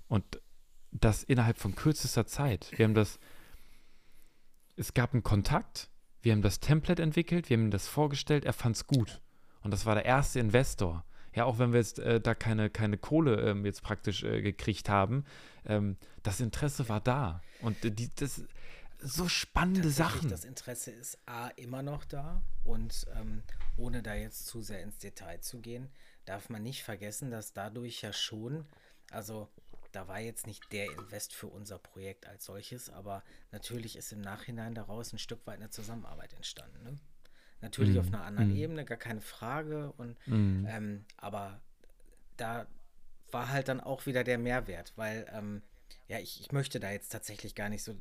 [0.08, 0.42] Und
[0.92, 2.72] das innerhalb von kürzester Zeit.
[2.76, 3.20] Wir haben das,
[4.76, 5.90] es gab einen Kontakt,
[6.22, 9.22] wir haben das Template entwickelt, wir haben ihm das vorgestellt, er fand es gut.
[9.62, 11.06] Und das war der erste Investor.
[11.36, 14.88] Ja, auch wenn wir jetzt äh, da keine, keine Kohle ähm, jetzt praktisch äh, gekriegt
[14.88, 15.26] haben,
[15.66, 17.42] ähm, das Interesse war da.
[17.62, 18.44] Und äh, die, das
[19.04, 20.30] so spannende Sachen.
[20.30, 23.44] Das Interesse ist A immer noch da und ähm,
[23.78, 25.90] ohne da jetzt zu sehr ins Detail zu gehen,
[26.26, 28.66] darf man nicht vergessen, dass dadurch ja schon,
[29.12, 29.50] also
[29.92, 34.22] da war jetzt nicht der Invest für unser Projekt als solches, aber natürlich ist im
[34.22, 36.84] Nachhinein daraus ein Stück weit eine Zusammenarbeit entstanden.
[36.84, 36.96] Ne?
[37.62, 38.00] Natürlich mm.
[38.00, 38.58] auf einer anderen mm.
[38.58, 39.92] Ebene, gar keine Frage.
[39.94, 40.66] Und mm.
[40.68, 41.62] ähm, aber
[42.38, 42.68] da
[43.32, 45.62] war halt dann auch wieder der Mehrwert, weil ähm,
[46.08, 47.96] ja, ich, ich möchte da jetzt tatsächlich gar nicht so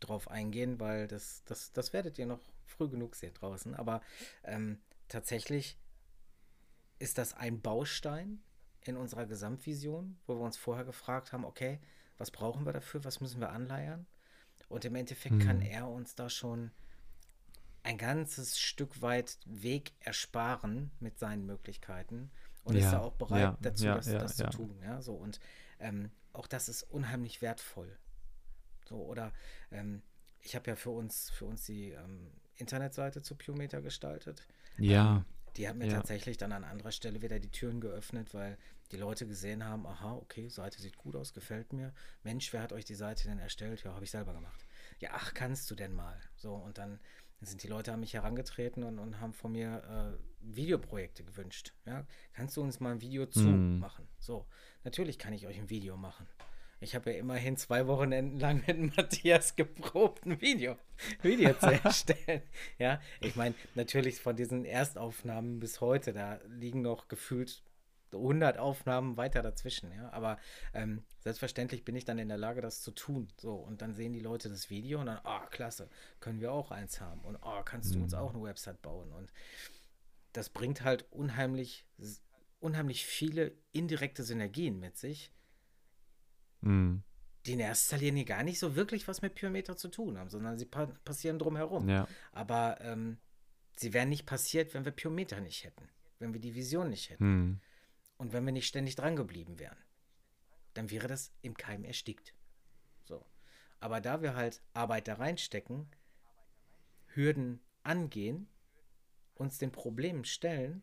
[0.00, 3.74] drauf eingehen, weil das, das, das werdet ihr noch früh genug sehen draußen.
[3.74, 4.00] Aber
[4.44, 5.78] ähm, tatsächlich
[6.98, 8.42] ist das ein Baustein
[8.80, 11.80] in unserer Gesamtvision, wo wir uns vorher gefragt haben, okay,
[12.18, 14.06] was brauchen wir dafür, was müssen wir anleiern?
[14.68, 15.40] Und im Endeffekt mhm.
[15.40, 16.70] kann er uns da schon
[17.82, 22.30] ein ganzes Stück weit Weg ersparen mit seinen Möglichkeiten
[22.64, 24.78] und ja, ist da auch bereit ja, dazu, ja, das, das zu tun.
[24.82, 25.40] Ja, so und
[25.80, 27.98] ähm, auch das ist unheimlich wertvoll.
[28.92, 29.32] So oder
[29.70, 30.02] ähm,
[30.40, 34.46] ich habe ja für uns für uns die ähm, Internetseite zu Pumeter gestaltet.
[34.78, 35.16] Ja.
[35.16, 35.24] Ähm,
[35.56, 35.96] die hat mir ja.
[35.96, 38.56] tatsächlich dann an anderer Stelle wieder die Türen geöffnet, weil
[38.90, 41.92] die Leute gesehen haben, aha, okay, Seite sieht gut aus, gefällt mir.
[42.22, 43.82] Mensch, wer hat euch die Seite denn erstellt?
[43.82, 44.66] Ja, habe ich selber gemacht.
[44.98, 46.18] Ja, ach, kannst du denn mal?
[46.36, 47.00] So, und dann
[47.42, 51.74] sind die Leute an mich herangetreten und, und haben von mir äh, Videoprojekte gewünscht.
[51.84, 53.78] Ja, kannst du uns mal ein Video zu mhm.
[53.78, 54.08] machen?
[54.18, 54.46] So,
[54.84, 56.26] natürlich kann ich euch ein Video machen.
[56.82, 60.76] Ich habe ja immerhin zwei Wochenenden lang mit Matthias geprobt, ein Video,
[61.22, 62.42] Video zu erstellen.
[62.78, 67.62] ja, ich meine, natürlich von diesen Erstaufnahmen bis heute, da liegen noch gefühlt
[68.12, 70.10] 100 Aufnahmen weiter dazwischen, ja.
[70.12, 70.38] Aber
[70.74, 73.28] ähm, selbstverständlich bin ich dann in der Lage, das zu tun.
[73.40, 75.88] So, und dann sehen die Leute das Video und dann, ah, oh, klasse,
[76.20, 77.20] können wir auch eins haben.
[77.22, 78.18] Und oh, kannst du uns mhm.
[78.18, 79.12] auch eine Website bauen?
[79.12, 79.32] Und
[80.32, 81.86] das bringt halt unheimlich,
[82.60, 85.32] unheimlich viele indirekte Synergien mit sich,
[86.62, 87.02] mhm.
[87.46, 90.58] die in erster Linie gar nicht so wirklich was mit Pyrometer zu tun haben, sondern
[90.58, 91.88] sie pa passieren drumherum.
[91.88, 92.08] Ja.
[92.32, 93.18] Aber ähm,
[93.76, 95.88] sie wären nicht passiert, wenn wir Pyrometer nicht hätten,
[96.18, 97.24] wenn wir die Vision nicht hätten.
[97.24, 97.60] Mhm.
[98.16, 99.78] Und wenn wir nicht ständig dran geblieben wären,
[100.74, 102.34] dann wäre das im Keim erstickt.
[103.04, 103.26] So.
[103.80, 105.88] Aber da wir halt Arbeit da reinstecken,
[107.06, 108.48] Hürden angehen,
[109.34, 110.82] uns den Problemen stellen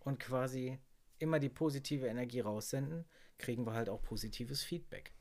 [0.00, 0.78] und quasi
[1.18, 3.04] immer die positive Energie raussenden,
[3.38, 5.12] kriegen wir halt auch positives Feedback.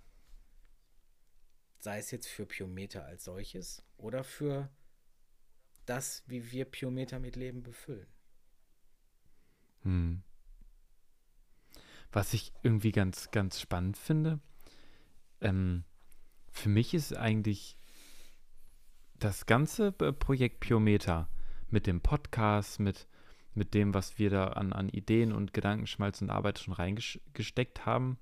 [1.79, 4.69] Sei es jetzt für Piometer als solches oder für
[5.85, 8.07] das, wie wir Piometer mit Leben befüllen.
[9.81, 10.23] Hm.
[12.11, 14.39] Was ich irgendwie ganz, ganz spannend finde,
[15.41, 15.83] ähm,
[16.51, 17.77] für mich ist eigentlich
[19.15, 21.29] das ganze Projekt Piometer
[21.69, 23.07] mit dem Podcast, mit,
[23.55, 28.17] mit dem, was wir da an, an Ideen und Gedankenschmalz und Arbeit schon reingesteckt haben,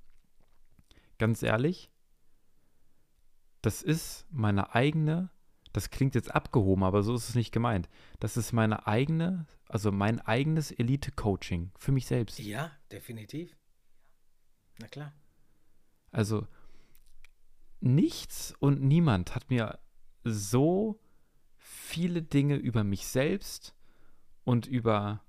[1.18, 1.92] ganz ehrlich,
[3.62, 5.30] das ist meine eigene,
[5.74, 7.88] das klingt jetzt abgehoben, aber so ist es nicht gemeint.
[8.20, 12.40] Das ist meine eigene, also mein eigenes Elite-Coaching für mich selbst.
[12.40, 13.56] Ja, definitiv.
[14.80, 15.14] Na klar.
[16.12, 16.48] Also
[17.80, 19.80] nichts und niemand hat mir
[20.24, 21.00] so
[21.58, 23.76] viele Dinge über mich selbst
[24.44, 25.22] und über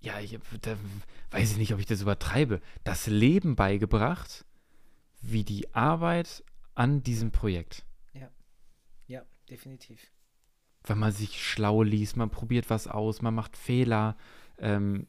[0.00, 0.76] ja, ich, da
[1.30, 4.46] weiß ich nicht, ob ich das übertreibe, das Leben beigebracht,
[5.20, 6.42] wie die Arbeit
[6.74, 7.84] an diesem Projekt.
[8.14, 8.30] Ja,
[9.06, 10.10] ja, definitiv.
[10.84, 14.16] Wenn man sich schlau liest, man probiert was aus, man macht Fehler,
[14.58, 15.06] ähm,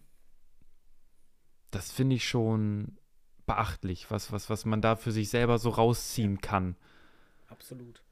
[1.71, 2.97] das finde ich schon
[3.45, 6.75] beachtlich, was, was, was man da für sich selber so rausziehen kann.
[7.47, 8.03] Absolut.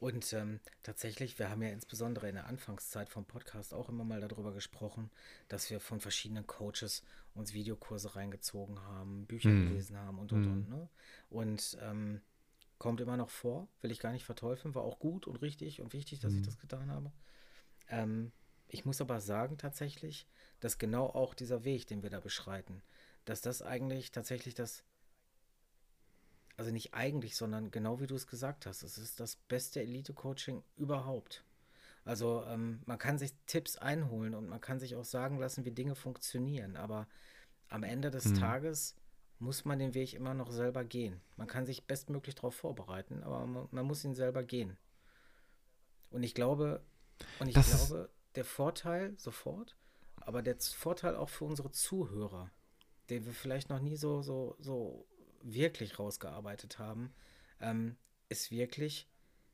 [0.00, 4.20] Und ähm, tatsächlich, wir haben ja insbesondere in der Anfangszeit vom Podcast auch immer mal
[4.22, 5.10] darüber gesprochen,
[5.48, 9.68] dass wir von verschiedenen Coaches uns Videokurse reingezogen haben, Bücher mm.
[9.68, 10.52] gelesen haben und und mm.
[10.52, 10.68] und.
[10.70, 10.88] Ne?
[11.28, 12.22] Und ähm,
[12.78, 15.92] kommt immer noch vor, will ich gar nicht verteufeln, war auch gut und richtig und
[15.92, 16.36] wichtig, dass mm.
[16.38, 17.12] ich das getan habe.
[17.90, 18.32] Ähm,
[18.68, 20.26] ich muss aber sagen, tatsächlich,
[20.60, 22.82] dass genau auch dieser Weg, den wir da beschreiten,
[23.26, 24.82] dass das eigentlich tatsächlich das,
[26.60, 30.62] also nicht eigentlich, sondern genau wie du es gesagt hast, es ist das beste Elite-Coaching
[30.76, 31.42] überhaupt.
[32.04, 35.70] Also ähm, man kann sich Tipps einholen und man kann sich auch sagen lassen, wie
[35.70, 37.08] Dinge funktionieren, aber
[37.70, 38.34] am Ende des mhm.
[38.34, 38.94] Tages
[39.38, 41.22] muss man den Weg immer noch selber gehen.
[41.38, 44.76] Man kann sich bestmöglich darauf vorbereiten, aber man, man, muss ihn selber gehen.
[46.10, 46.82] Und ich glaube,
[47.38, 49.78] und ich das glaube, der Vorteil sofort,
[50.16, 52.50] aber der Vorteil auch für unsere Zuhörer,
[53.08, 55.06] den wir vielleicht noch nie so, so, so
[55.40, 57.12] wirklich rausgearbeitet haben,
[57.60, 57.96] ähm,
[58.28, 59.08] ist wirklich,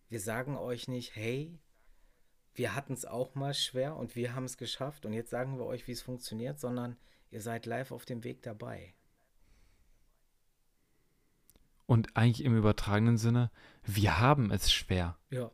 [0.09, 1.59] wir sagen euch nicht, hey,
[2.55, 5.67] wir hatten es auch mal schwer und wir haben es geschafft und jetzt sagen wir
[5.67, 6.97] euch, wie es funktioniert, sondern
[7.31, 8.95] ihr seid live auf dem Weg dabei.
[11.87, 13.51] Und eigentlich im übertragenen Sinne,
[13.85, 15.17] wir haben es schwer.
[15.31, 15.51] Ja.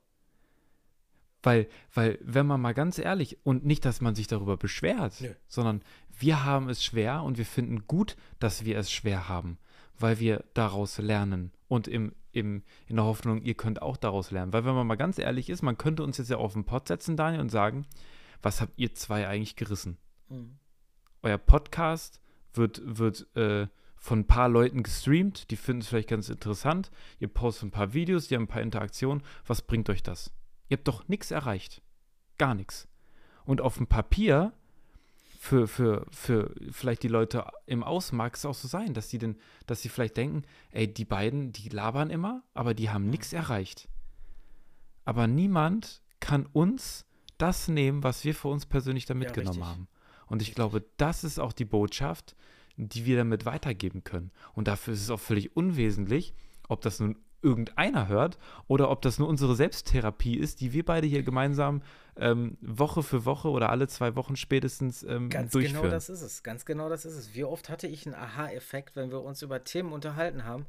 [1.43, 5.35] Weil, weil, wenn man mal ganz ehrlich, und nicht, dass man sich darüber beschwert, Nö.
[5.49, 5.83] sondern
[6.17, 9.59] wir haben es schwer und wir finden gut, dass wir es schwer haben,
[9.99, 11.53] weil wir daraus lernen.
[11.69, 14.53] Und im, im, in der Hoffnung, ihr könnt auch daraus lernen.
[14.53, 16.89] Weil, wenn man mal ganz ehrlich ist, man könnte uns jetzt ja auf den Pod
[16.89, 17.87] setzen, Daniel, und sagen,
[18.43, 19.99] was habt ihr zwei eigentlich gerissen?
[20.29, 20.59] Mhm.
[21.23, 22.21] Euer Podcast
[22.55, 26.91] wird, wird äh, von ein paar Leuten gestreamt, die finden es vielleicht ganz interessant.
[27.21, 29.23] Ihr postet ein paar Videos, die haben ein paar Interaktionen.
[29.47, 30.33] Was bringt euch das?
[30.69, 31.83] Ihr habt doch nichts erreicht.
[32.37, 32.89] Gar nichts.
[33.45, 34.53] Und auf dem Papier,
[35.45, 39.19] für, für, für vielleicht die Leute im Außen mag es auch so sein, dass sie
[39.19, 39.37] denn,
[39.67, 43.89] dass sie vielleicht denken, ey, die beiden, die labern immer, aber die haben nichts erreicht.
[45.05, 47.07] Aber niemand kann uns
[47.39, 49.89] das nehmen, was wir für uns persönlich da mitgenommen ja, haben.
[50.29, 52.37] Und ich glaube, das ist auch die Botschaft,
[52.77, 54.31] die wir damit weitergeben können.
[54.55, 56.35] Und dafür ist es auch völlig unwesentlich,
[56.69, 58.39] ob das nun irgendeiner hört
[58.69, 61.83] oder ob das nur unsere Selbsttherapie ist, die wir beide hier gemeinsam
[62.17, 65.83] ähm, Woche für Woche oder alle zwei Wochen spätestens ähm, Ganz genau durchführen.
[65.83, 66.43] genau das ist es.
[66.43, 67.35] Ganz genau das ist es.
[67.35, 70.67] Wie oft hatte ich einen Aha-Effekt, wenn wir uns über Themen unterhalten haben,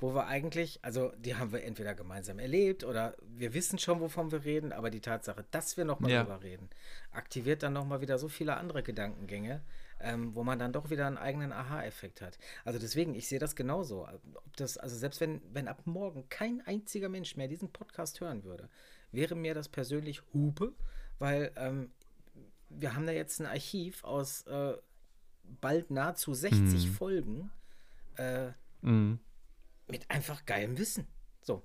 [0.00, 4.32] wo wir eigentlich, also die haben wir entweder gemeinsam erlebt oder wir wissen schon, wovon
[4.32, 6.22] wir reden, aber die Tatsache, dass wir nochmal Ja.
[6.22, 6.68] drüber reden,
[7.12, 9.60] aktiviert dann nochmal wieder so viele andere Gedankengänge,
[10.00, 12.38] ähm, wo man dann doch wieder einen eigenen Aha-Effekt hat.
[12.64, 14.06] Also deswegen, ich sehe das genauso.
[14.08, 18.44] Ob das, also selbst wenn, wenn ab morgen kein einziger Mensch mehr diesen Podcast hören
[18.44, 18.68] würde,
[19.12, 20.72] wäre mir das persönlich Hupe,
[21.18, 21.90] weil ähm,
[22.68, 24.76] wir haben da jetzt ein Archiv aus äh,
[25.60, 26.92] bald nahezu 60 Mhm.
[26.92, 27.50] Folgen
[28.16, 28.50] äh,
[28.82, 29.18] Mhm.
[29.88, 31.06] mit einfach geilem Wissen.
[31.42, 31.62] So,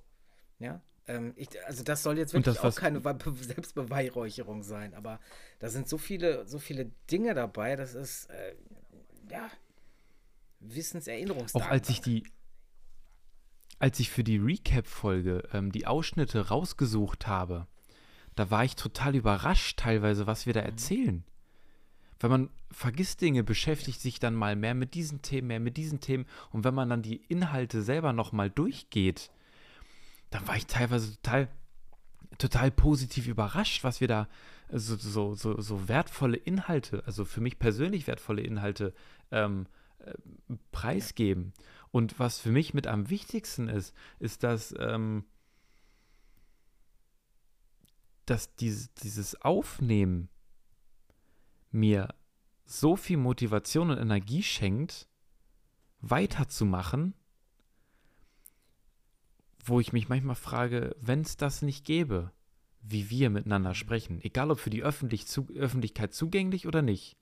[0.60, 0.82] ja.
[1.08, 5.20] Ähm, ich, also das soll jetzt wirklich auch keine Be- Selbstbeweihräucherung sein, aber
[5.60, 8.56] da sind so viele, so viele Dinge dabei, das ist äh,
[9.30, 9.52] ja Auch
[10.62, 11.72] Wissenserinnerungsdatenbank.
[11.72, 12.24] als ich die,
[13.78, 17.68] als ich für die Recap-Folge ähm, die Ausschnitte rausgesucht habe,
[18.36, 21.24] da war ich total überrascht teilweise, was wir da erzählen.
[22.20, 26.00] Wenn man vergisst Dinge, beschäftigt sich dann mal mehr mit diesen Themen, mehr mit diesen
[26.00, 26.26] Themen.
[26.52, 29.30] Und wenn man dann die Inhalte selber nochmal durchgeht,
[30.36, 31.48] dann war ich teilweise total,
[32.38, 34.28] total positiv überrascht, was wir da
[34.70, 38.94] so, so, so, so wertvolle Inhalte, also für mich persönlich wertvolle Inhalte
[39.32, 39.66] ähm,
[40.00, 40.14] äh,
[40.74, 41.54] preisgeben.
[41.92, 45.24] Und was für mich mit am wichtigsten ist, ist, dass, ähm,
[48.26, 50.28] dass dieses, dieses Aufnehmen
[51.72, 52.14] mir
[52.66, 55.08] so viel Motivation und Energie schenkt,
[56.02, 57.14] weiterzumachen,
[59.68, 62.32] wo ich mich manchmal frage, wenn es das nicht gäbe,
[62.82, 67.18] wie wir miteinander sprechen, egal ob für die Öffentlich zu, Öffentlichkeit zugänglich oder nicht,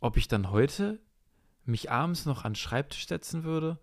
[0.00, 1.00] ob ich dann heute
[1.64, 3.78] mich abends noch an den Schreibtisch setzen würde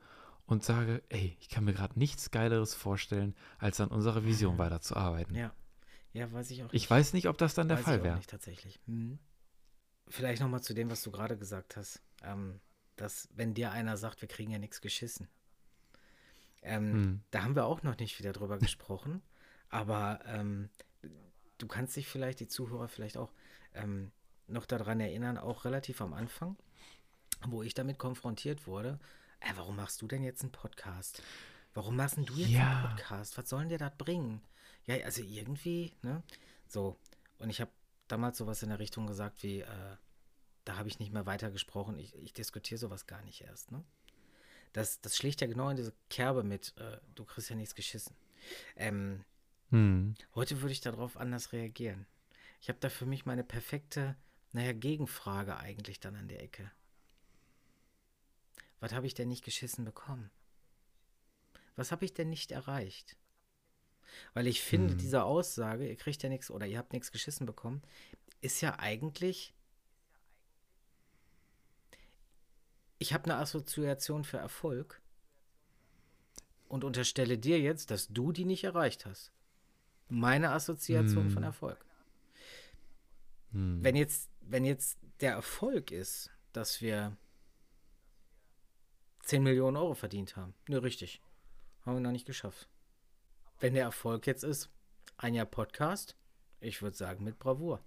[0.45, 5.35] und sage, ey, ich kann mir gerade nichts Geileres vorstellen, als an unserer Vision weiterzuarbeiten.
[5.35, 5.53] Ja.
[6.13, 6.89] Ja, weiß ich auch Ich nicht.
[6.89, 8.17] weiß nicht, ob das dann der Weiß ich Fall wäre.
[8.17, 8.81] nicht tatsächlich.
[8.85, 9.17] Mhm.
[10.09, 12.01] Vielleicht nochmal zu dem, was du gerade gesagt hast.
[12.21, 12.59] Ähm,
[12.97, 15.29] dass, wenn dir einer sagt, wir kriegen ja nichts geschissen.
[16.61, 17.21] Ähm, Hm.
[17.31, 19.21] Da haben wir auch noch nicht wieder drüber gesprochen.
[19.69, 20.69] Aber ähm,
[21.57, 23.31] du kannst dich vielleicht, die Zuhörer vielleicht auch,
[23.73, 24.11] ähm,
[24.47, 26.57] noch daran erinnern, auch relativ am Anfang,
[27.47, 28.99] wo ich damit konfrontiert wurde.
[29.39, 31.23] Äh, warum machst du denn jetzt einen Podcast?
[31.73, 32.79] Warum machst denn du jetzt Ja.
[32.83, 33.37] einen Podcast?
[33.37, 34.41] Was soll denn dir das bringen?
[34.85, 36.21] Ja, also irgendwie, ne?
[36.67, 36.97] So.
[37.39, 37.71] Und ich habe
[38.09, 39.95] damals sowas in der Richtung gesagt wie, äh,
[40.65, 41.97] da habe ich nicht mehr weitergesprochen.
[41.97, 43.83] Ich, ich diskutiere sowas gar nicht erst, ne?
[44.73, 48.15] Das, das schlägt ja genau in diese Kerbe mit, äh, du kriegst ja nichts geschissen.
[48.75, 49.23] Ähm,
[49.69, 50.15] Hm.
[50.35, 52.05] Heute würde ich darauf anders reagieren.
[52.59, 54.17] Ich habe da für mich meine perfekte,
[54.51, 56.69] naja, Gegenfrage eigentlich dann an der Ecke.
[58.81, 60.29] Was habe ich denn nicht geschissen bekommen?
[61.77, 63.15] Was habe ich denn nicht erreicht?
[64.33, 64.97] Weil ich finde, Hm.
[64.97, 67.81] diese Aussage, ihr kriegt ja nichts oder ihr habt nichts geschissen bekommen,
[68.41, 69.53] ist ja eigentlich.
[73.01, 75.01] Ich habe eine Assoziation für Erfolg
[76.67, 79.31] und unterstelle dir jetzt, dass du die nicht erreicht hast.
[80.07, 81.43] Meine Assoziation von Hm.
[81.45, 81.83] Erfolg.
[83.53, 83.83] Hm.
[83.83, 87.17] Wenn jetzt, wenn jetzt der Erfolg ist, dass wir
[89.23, 90.53] 10 Millionen Euro verdient haben.
[90.67, 91.23] Ne, richtig.
[91.83, 92.69] Haben wir noch nicht geschafft.
[93.59, 94.69] Wenn der Erfolg jetzt ist,
[95.17, 96.15] ein Jahr Podcast,
[96.59, 97.83] ich würde sagen mit Bravour.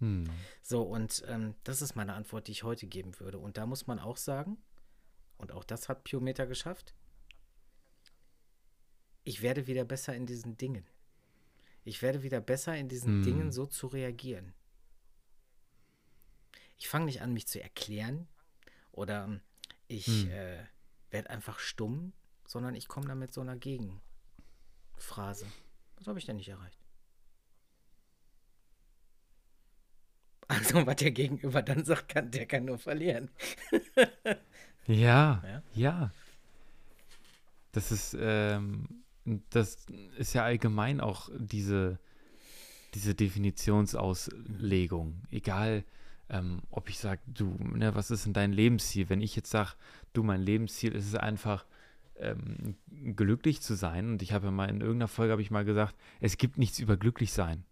[0.00, 0.28] Hm.
[0.62, 3.38] So, und ähm, das ist meine Antwort, die ich heute geben würde.
[3.38, 4.58] Und da muss man auch sagen,
[5.38, 6.94] und auch das hat Piometer geschafft,
[9.24, 10.86] ich werde wieder besser in diesen Dingen.
[11.84, 13.22] Ich werde wieder besser in diesen Hm.
[13.22, 14.54] Dingen so zu reagieren.
[16.78, 18.28] Ich fange nicht an, mich zu erklären
[18.92, 19.40] oder ähm,
[19.88, 20.30] ich Hm.
[20.30, 20.64] äh,
[21.10, 22.12] werde einfach stumm,
[22.46, 25.46] sondern ich komme da mit so einer Gegenphrase.
[25.96, 26.78] Was habe ich denn nicht erreicht?
[30.48, 33.30] Also, was der Gegenüber dann sagt, kann, der kann nur verlieren.
[34.86, 35.62] Ja, Ja?
[35.74, 36.10] ja.
[37.72, 39.02] Das ist, ähm,
[39.50, 39.84] das
[40.16, 41.98] ist ja allgemein auch diese,
[42.94, 45.22] diese Definitionsauslegung.
[45.30, 45.84] Egal,
[46.30, 49.08] ähm, ob ich sage, du, ne, was ist denn dein Lebensziel?
[49.10, 49.72] Wenn ich jetzt sage,
[50.14, 51.66] du, mein Lebensziel ist es einfach,
[52.16, 52.76] ähm,
[53.16, 54.12] glücklich zu sein.
[54.12, 56.78] Und ich habe ja mal in irgendeiner Folge habe ich mal gesagt, es gibt nichts
[56.78, 57.64] über glücklich sein.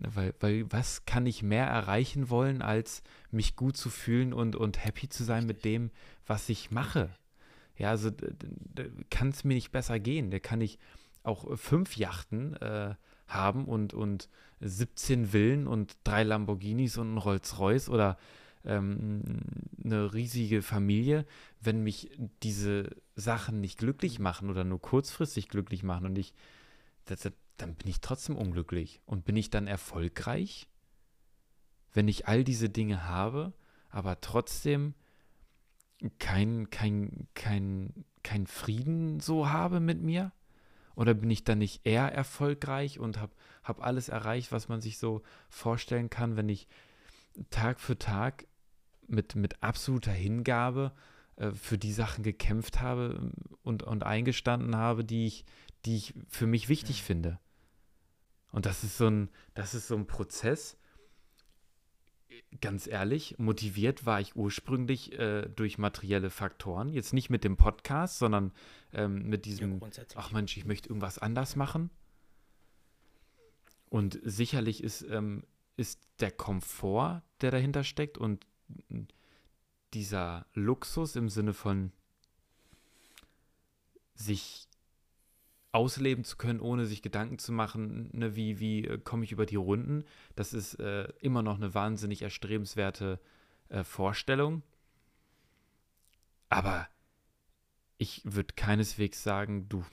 [0.00, 4.84] Weil, weil was kann ich mehr erreichen wollen, als mich gut zu fühlen und, und
[4.84, 5.90] happy zu sein mit dem,
[6.26, 7.10] was ich mache?
[7.76, 8.10] Ja, also
[9.10, 10.30] kann es mir nicht besser gehen.
[10.30, 10.78] Da kann ich
[11.22, 12.94] auch fünf Yachten äh,
[13.26, 14.28] haben und, und
[14.60, 18.18] 17 Villen und drei Lamborghinis und ein Rolls-Royce oder
[18.64, 19.22] ähm,
[19.84, 21.24] eine riesige Familie,
[21.60, 22.10] wenn mich
[22.42, 26.34] diese Sachen nicht glücklich machen oder nur kurzfristig glücklich machen und ich,
[27.04, 29.00] das, das, dann bin ich trotzdem unglücklich.
[29.04, 30.68] Und bin ich dann erfolgreich,
[31.92, 33.52] wenn ich all diese Dinge habe,
[33.90, 34.94] aber trotzdem
[36.18, 40.32] kein, kein, kein, kein Frieden so habe mit mir?
[40.94, 43.32] Oder bin ich dann nicht eher erfolgreich und habe
[43.62, 46.66] hab alles erreicht, was man sich so vorstellen kann, wenn ich
[47.50, 48.46] Tag für Tag
[49.06, 50.92] mit, mit absoluter Hingabe
[51.36, 53.32] äh, für die Sachen gekämpft habe
[53.62, 55.44] und, und eingestanden habe, die ich,
[55.84, 57.04] die ich für mich wichtig ja.
[57.04, 57.40] finde.
[58.58, 60.76] Und das ist so ein, das ist so ein Prozess.
[62.60, 66.88] Ganz ehrlich, motiviert war ich ursprünglich äh, durch materielle Faktoren.
[66.88, 68.50] Jetzt nicht mit dem Podcast, sondern
[68.92, 71.90] ähm, mit diesem, ja, ach Mensch, ich möchte irgendwas anders machen.
[73.90, 75.44] Und sicherlich ist, ähm,
[75.76, 78.44] ist der Komfort, der dahinter steckt und
[79.94, 81.92] dieser Luxus im Sinne von
[84.16, 84.67] sich
[85.72, 89.46] ausleben zu können, ohne sich Gedanken zu machen, ne, wie, wie äh, komme ich über
[89.46, 90.04] die Runden,
[90.34, 93.20] das ist äh, immer noch eine wahnsinnig erstrebenswerte
[93.68, 94.62] äh, Vorstellung.
[96.48, 96.88] Aber
[97.98, 99.84] ich würde keineswegs sagen, du,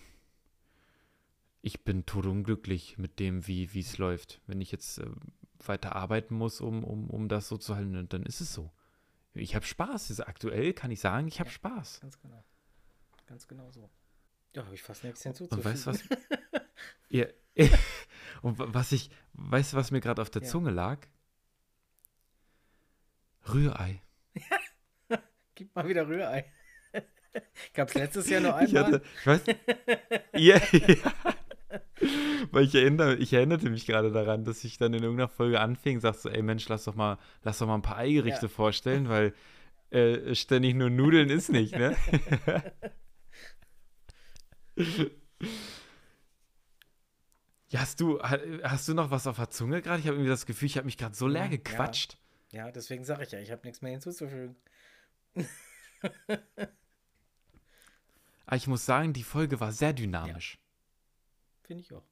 [1.61, 4.41] ich bin todunglücklich mit dem, wie es läuft.
[4.47, 5.07] Wenn ich jetzt äh,
[5.65, 8.71] weiter arbeiten muss, um, um, um das so zu halten, dann ist es so.
[9.33, 10.21] Ich habe Spaß.
[10.21, 11.99] Aktuell kann ich sagen, ich habe ja, Spaß.
[11.99, 12.45] Ganz genau.
[13.25, 13.89] Ganz genau so.
[14.55, 15.65] Ja, habe ich fast nichts hinzuzufügen.
[15.65, 16.03] Und weißt du was?
[17.09, 17.25] ja,
[18.41, 20.47] und was ich, weißt du, was mir gerade auf der ja.
[20.47, 20.99] Zunge lag?
[23.53, 24.01] Rührei.
[25.55, 26.51] Gib mal wieder Rührei.
[27.73, 28.69] Gab es letztes Jahr nur einmal?
[28.69, 29.41] Ich, hatte, ich weiß.
[30.35, 30.95] ja, ja.
[32.51, 35.99] Weil ich erinnere, ich erinnerte mich gerade daran, dass ich dann in irgendeiner Folge anfing,
[35.99, 38.47] sagst so, ey Mensch, lass doch mal, lass doch mal ein paar Eigerichte ja.
[38.47, 39.33] vorstellen, weil
[39.89, 41.95] äh, ständig nur Nudeln ist nicht, ne?
[47.69, 49.99] Ja, hast du, hast du noch was auf der Zunge gerade?
[49.99, 52.17] Ich habe irgendwie das Gefühl, ich habe mich gerade so leer gequatscht.
[52.51, 54.55] Ja, ja deswegen sage ich ja, ich habe nichts mehr hinzuzufügen.
[58.45, 60.55] Aber ich muss sagen, die Folge war sehr dynamisch.
[60.55, 60.59] Ja.
[61.67, 62.03] Finde ich auch.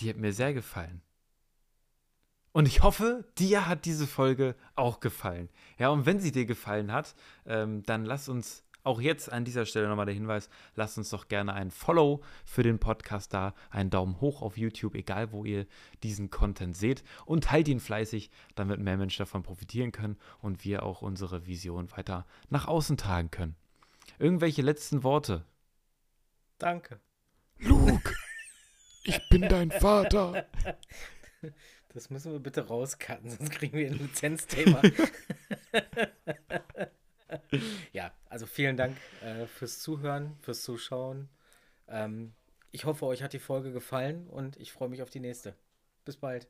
[0.00, 1.02] Die hat mir sehr gefallen.
[2.52, 5.48] Und ich hoffe, dir hat diese Folge auch gefallen.
[5.78, 7.14] Ja, und wenn sie dir gefallen hat,
[7.46, 11.28] ähm, dann lass uns auch jetzt an dieser Stelle nochmal der Hinweis, lass uns doch
[11.28, 15.66] gerne ein Follow für den Podcast da, einen Daumen hoch auf YouTube, egal wo ihr
[16.02, 20.82] diesen Content seht und teilt ihn fleißig, damit mehr Menschen davon profitieren können und wir
[20.82, 23.56] auch unsere Vision weiter nach außen tragen können.
[24.18, 25.44] Irgendwelche letzten Worte?
[26.56, 26.98] Danke.
[27.58, 28.14] Luke,
[29.04, 30.46] ich bin dein Vater.
[31.92, 34.82] Das müssen wir bitte rauscutten, sonst kriegen wir ein Lizenzthema.
[37.92, 41.28] ja, also vielen Dank äh, fürs Zuhören, fürs Zuschauen.
[41.88, 42.32] Ähm,
[42.70, 45.54] ich hoffe, euch hat die Folge gefallen und ich freue mich auf die nächste.
[46.04, 46.48] Bis bald.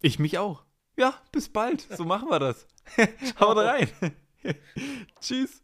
[0.00, 0.64] Ich mich auch.
[0.96, 1.80] Ja, bis bald.
[1.80, 2.66] So machen wir das.
[3.40, 3.88] Haut rein.
[5.20, 5.62] Tschüss.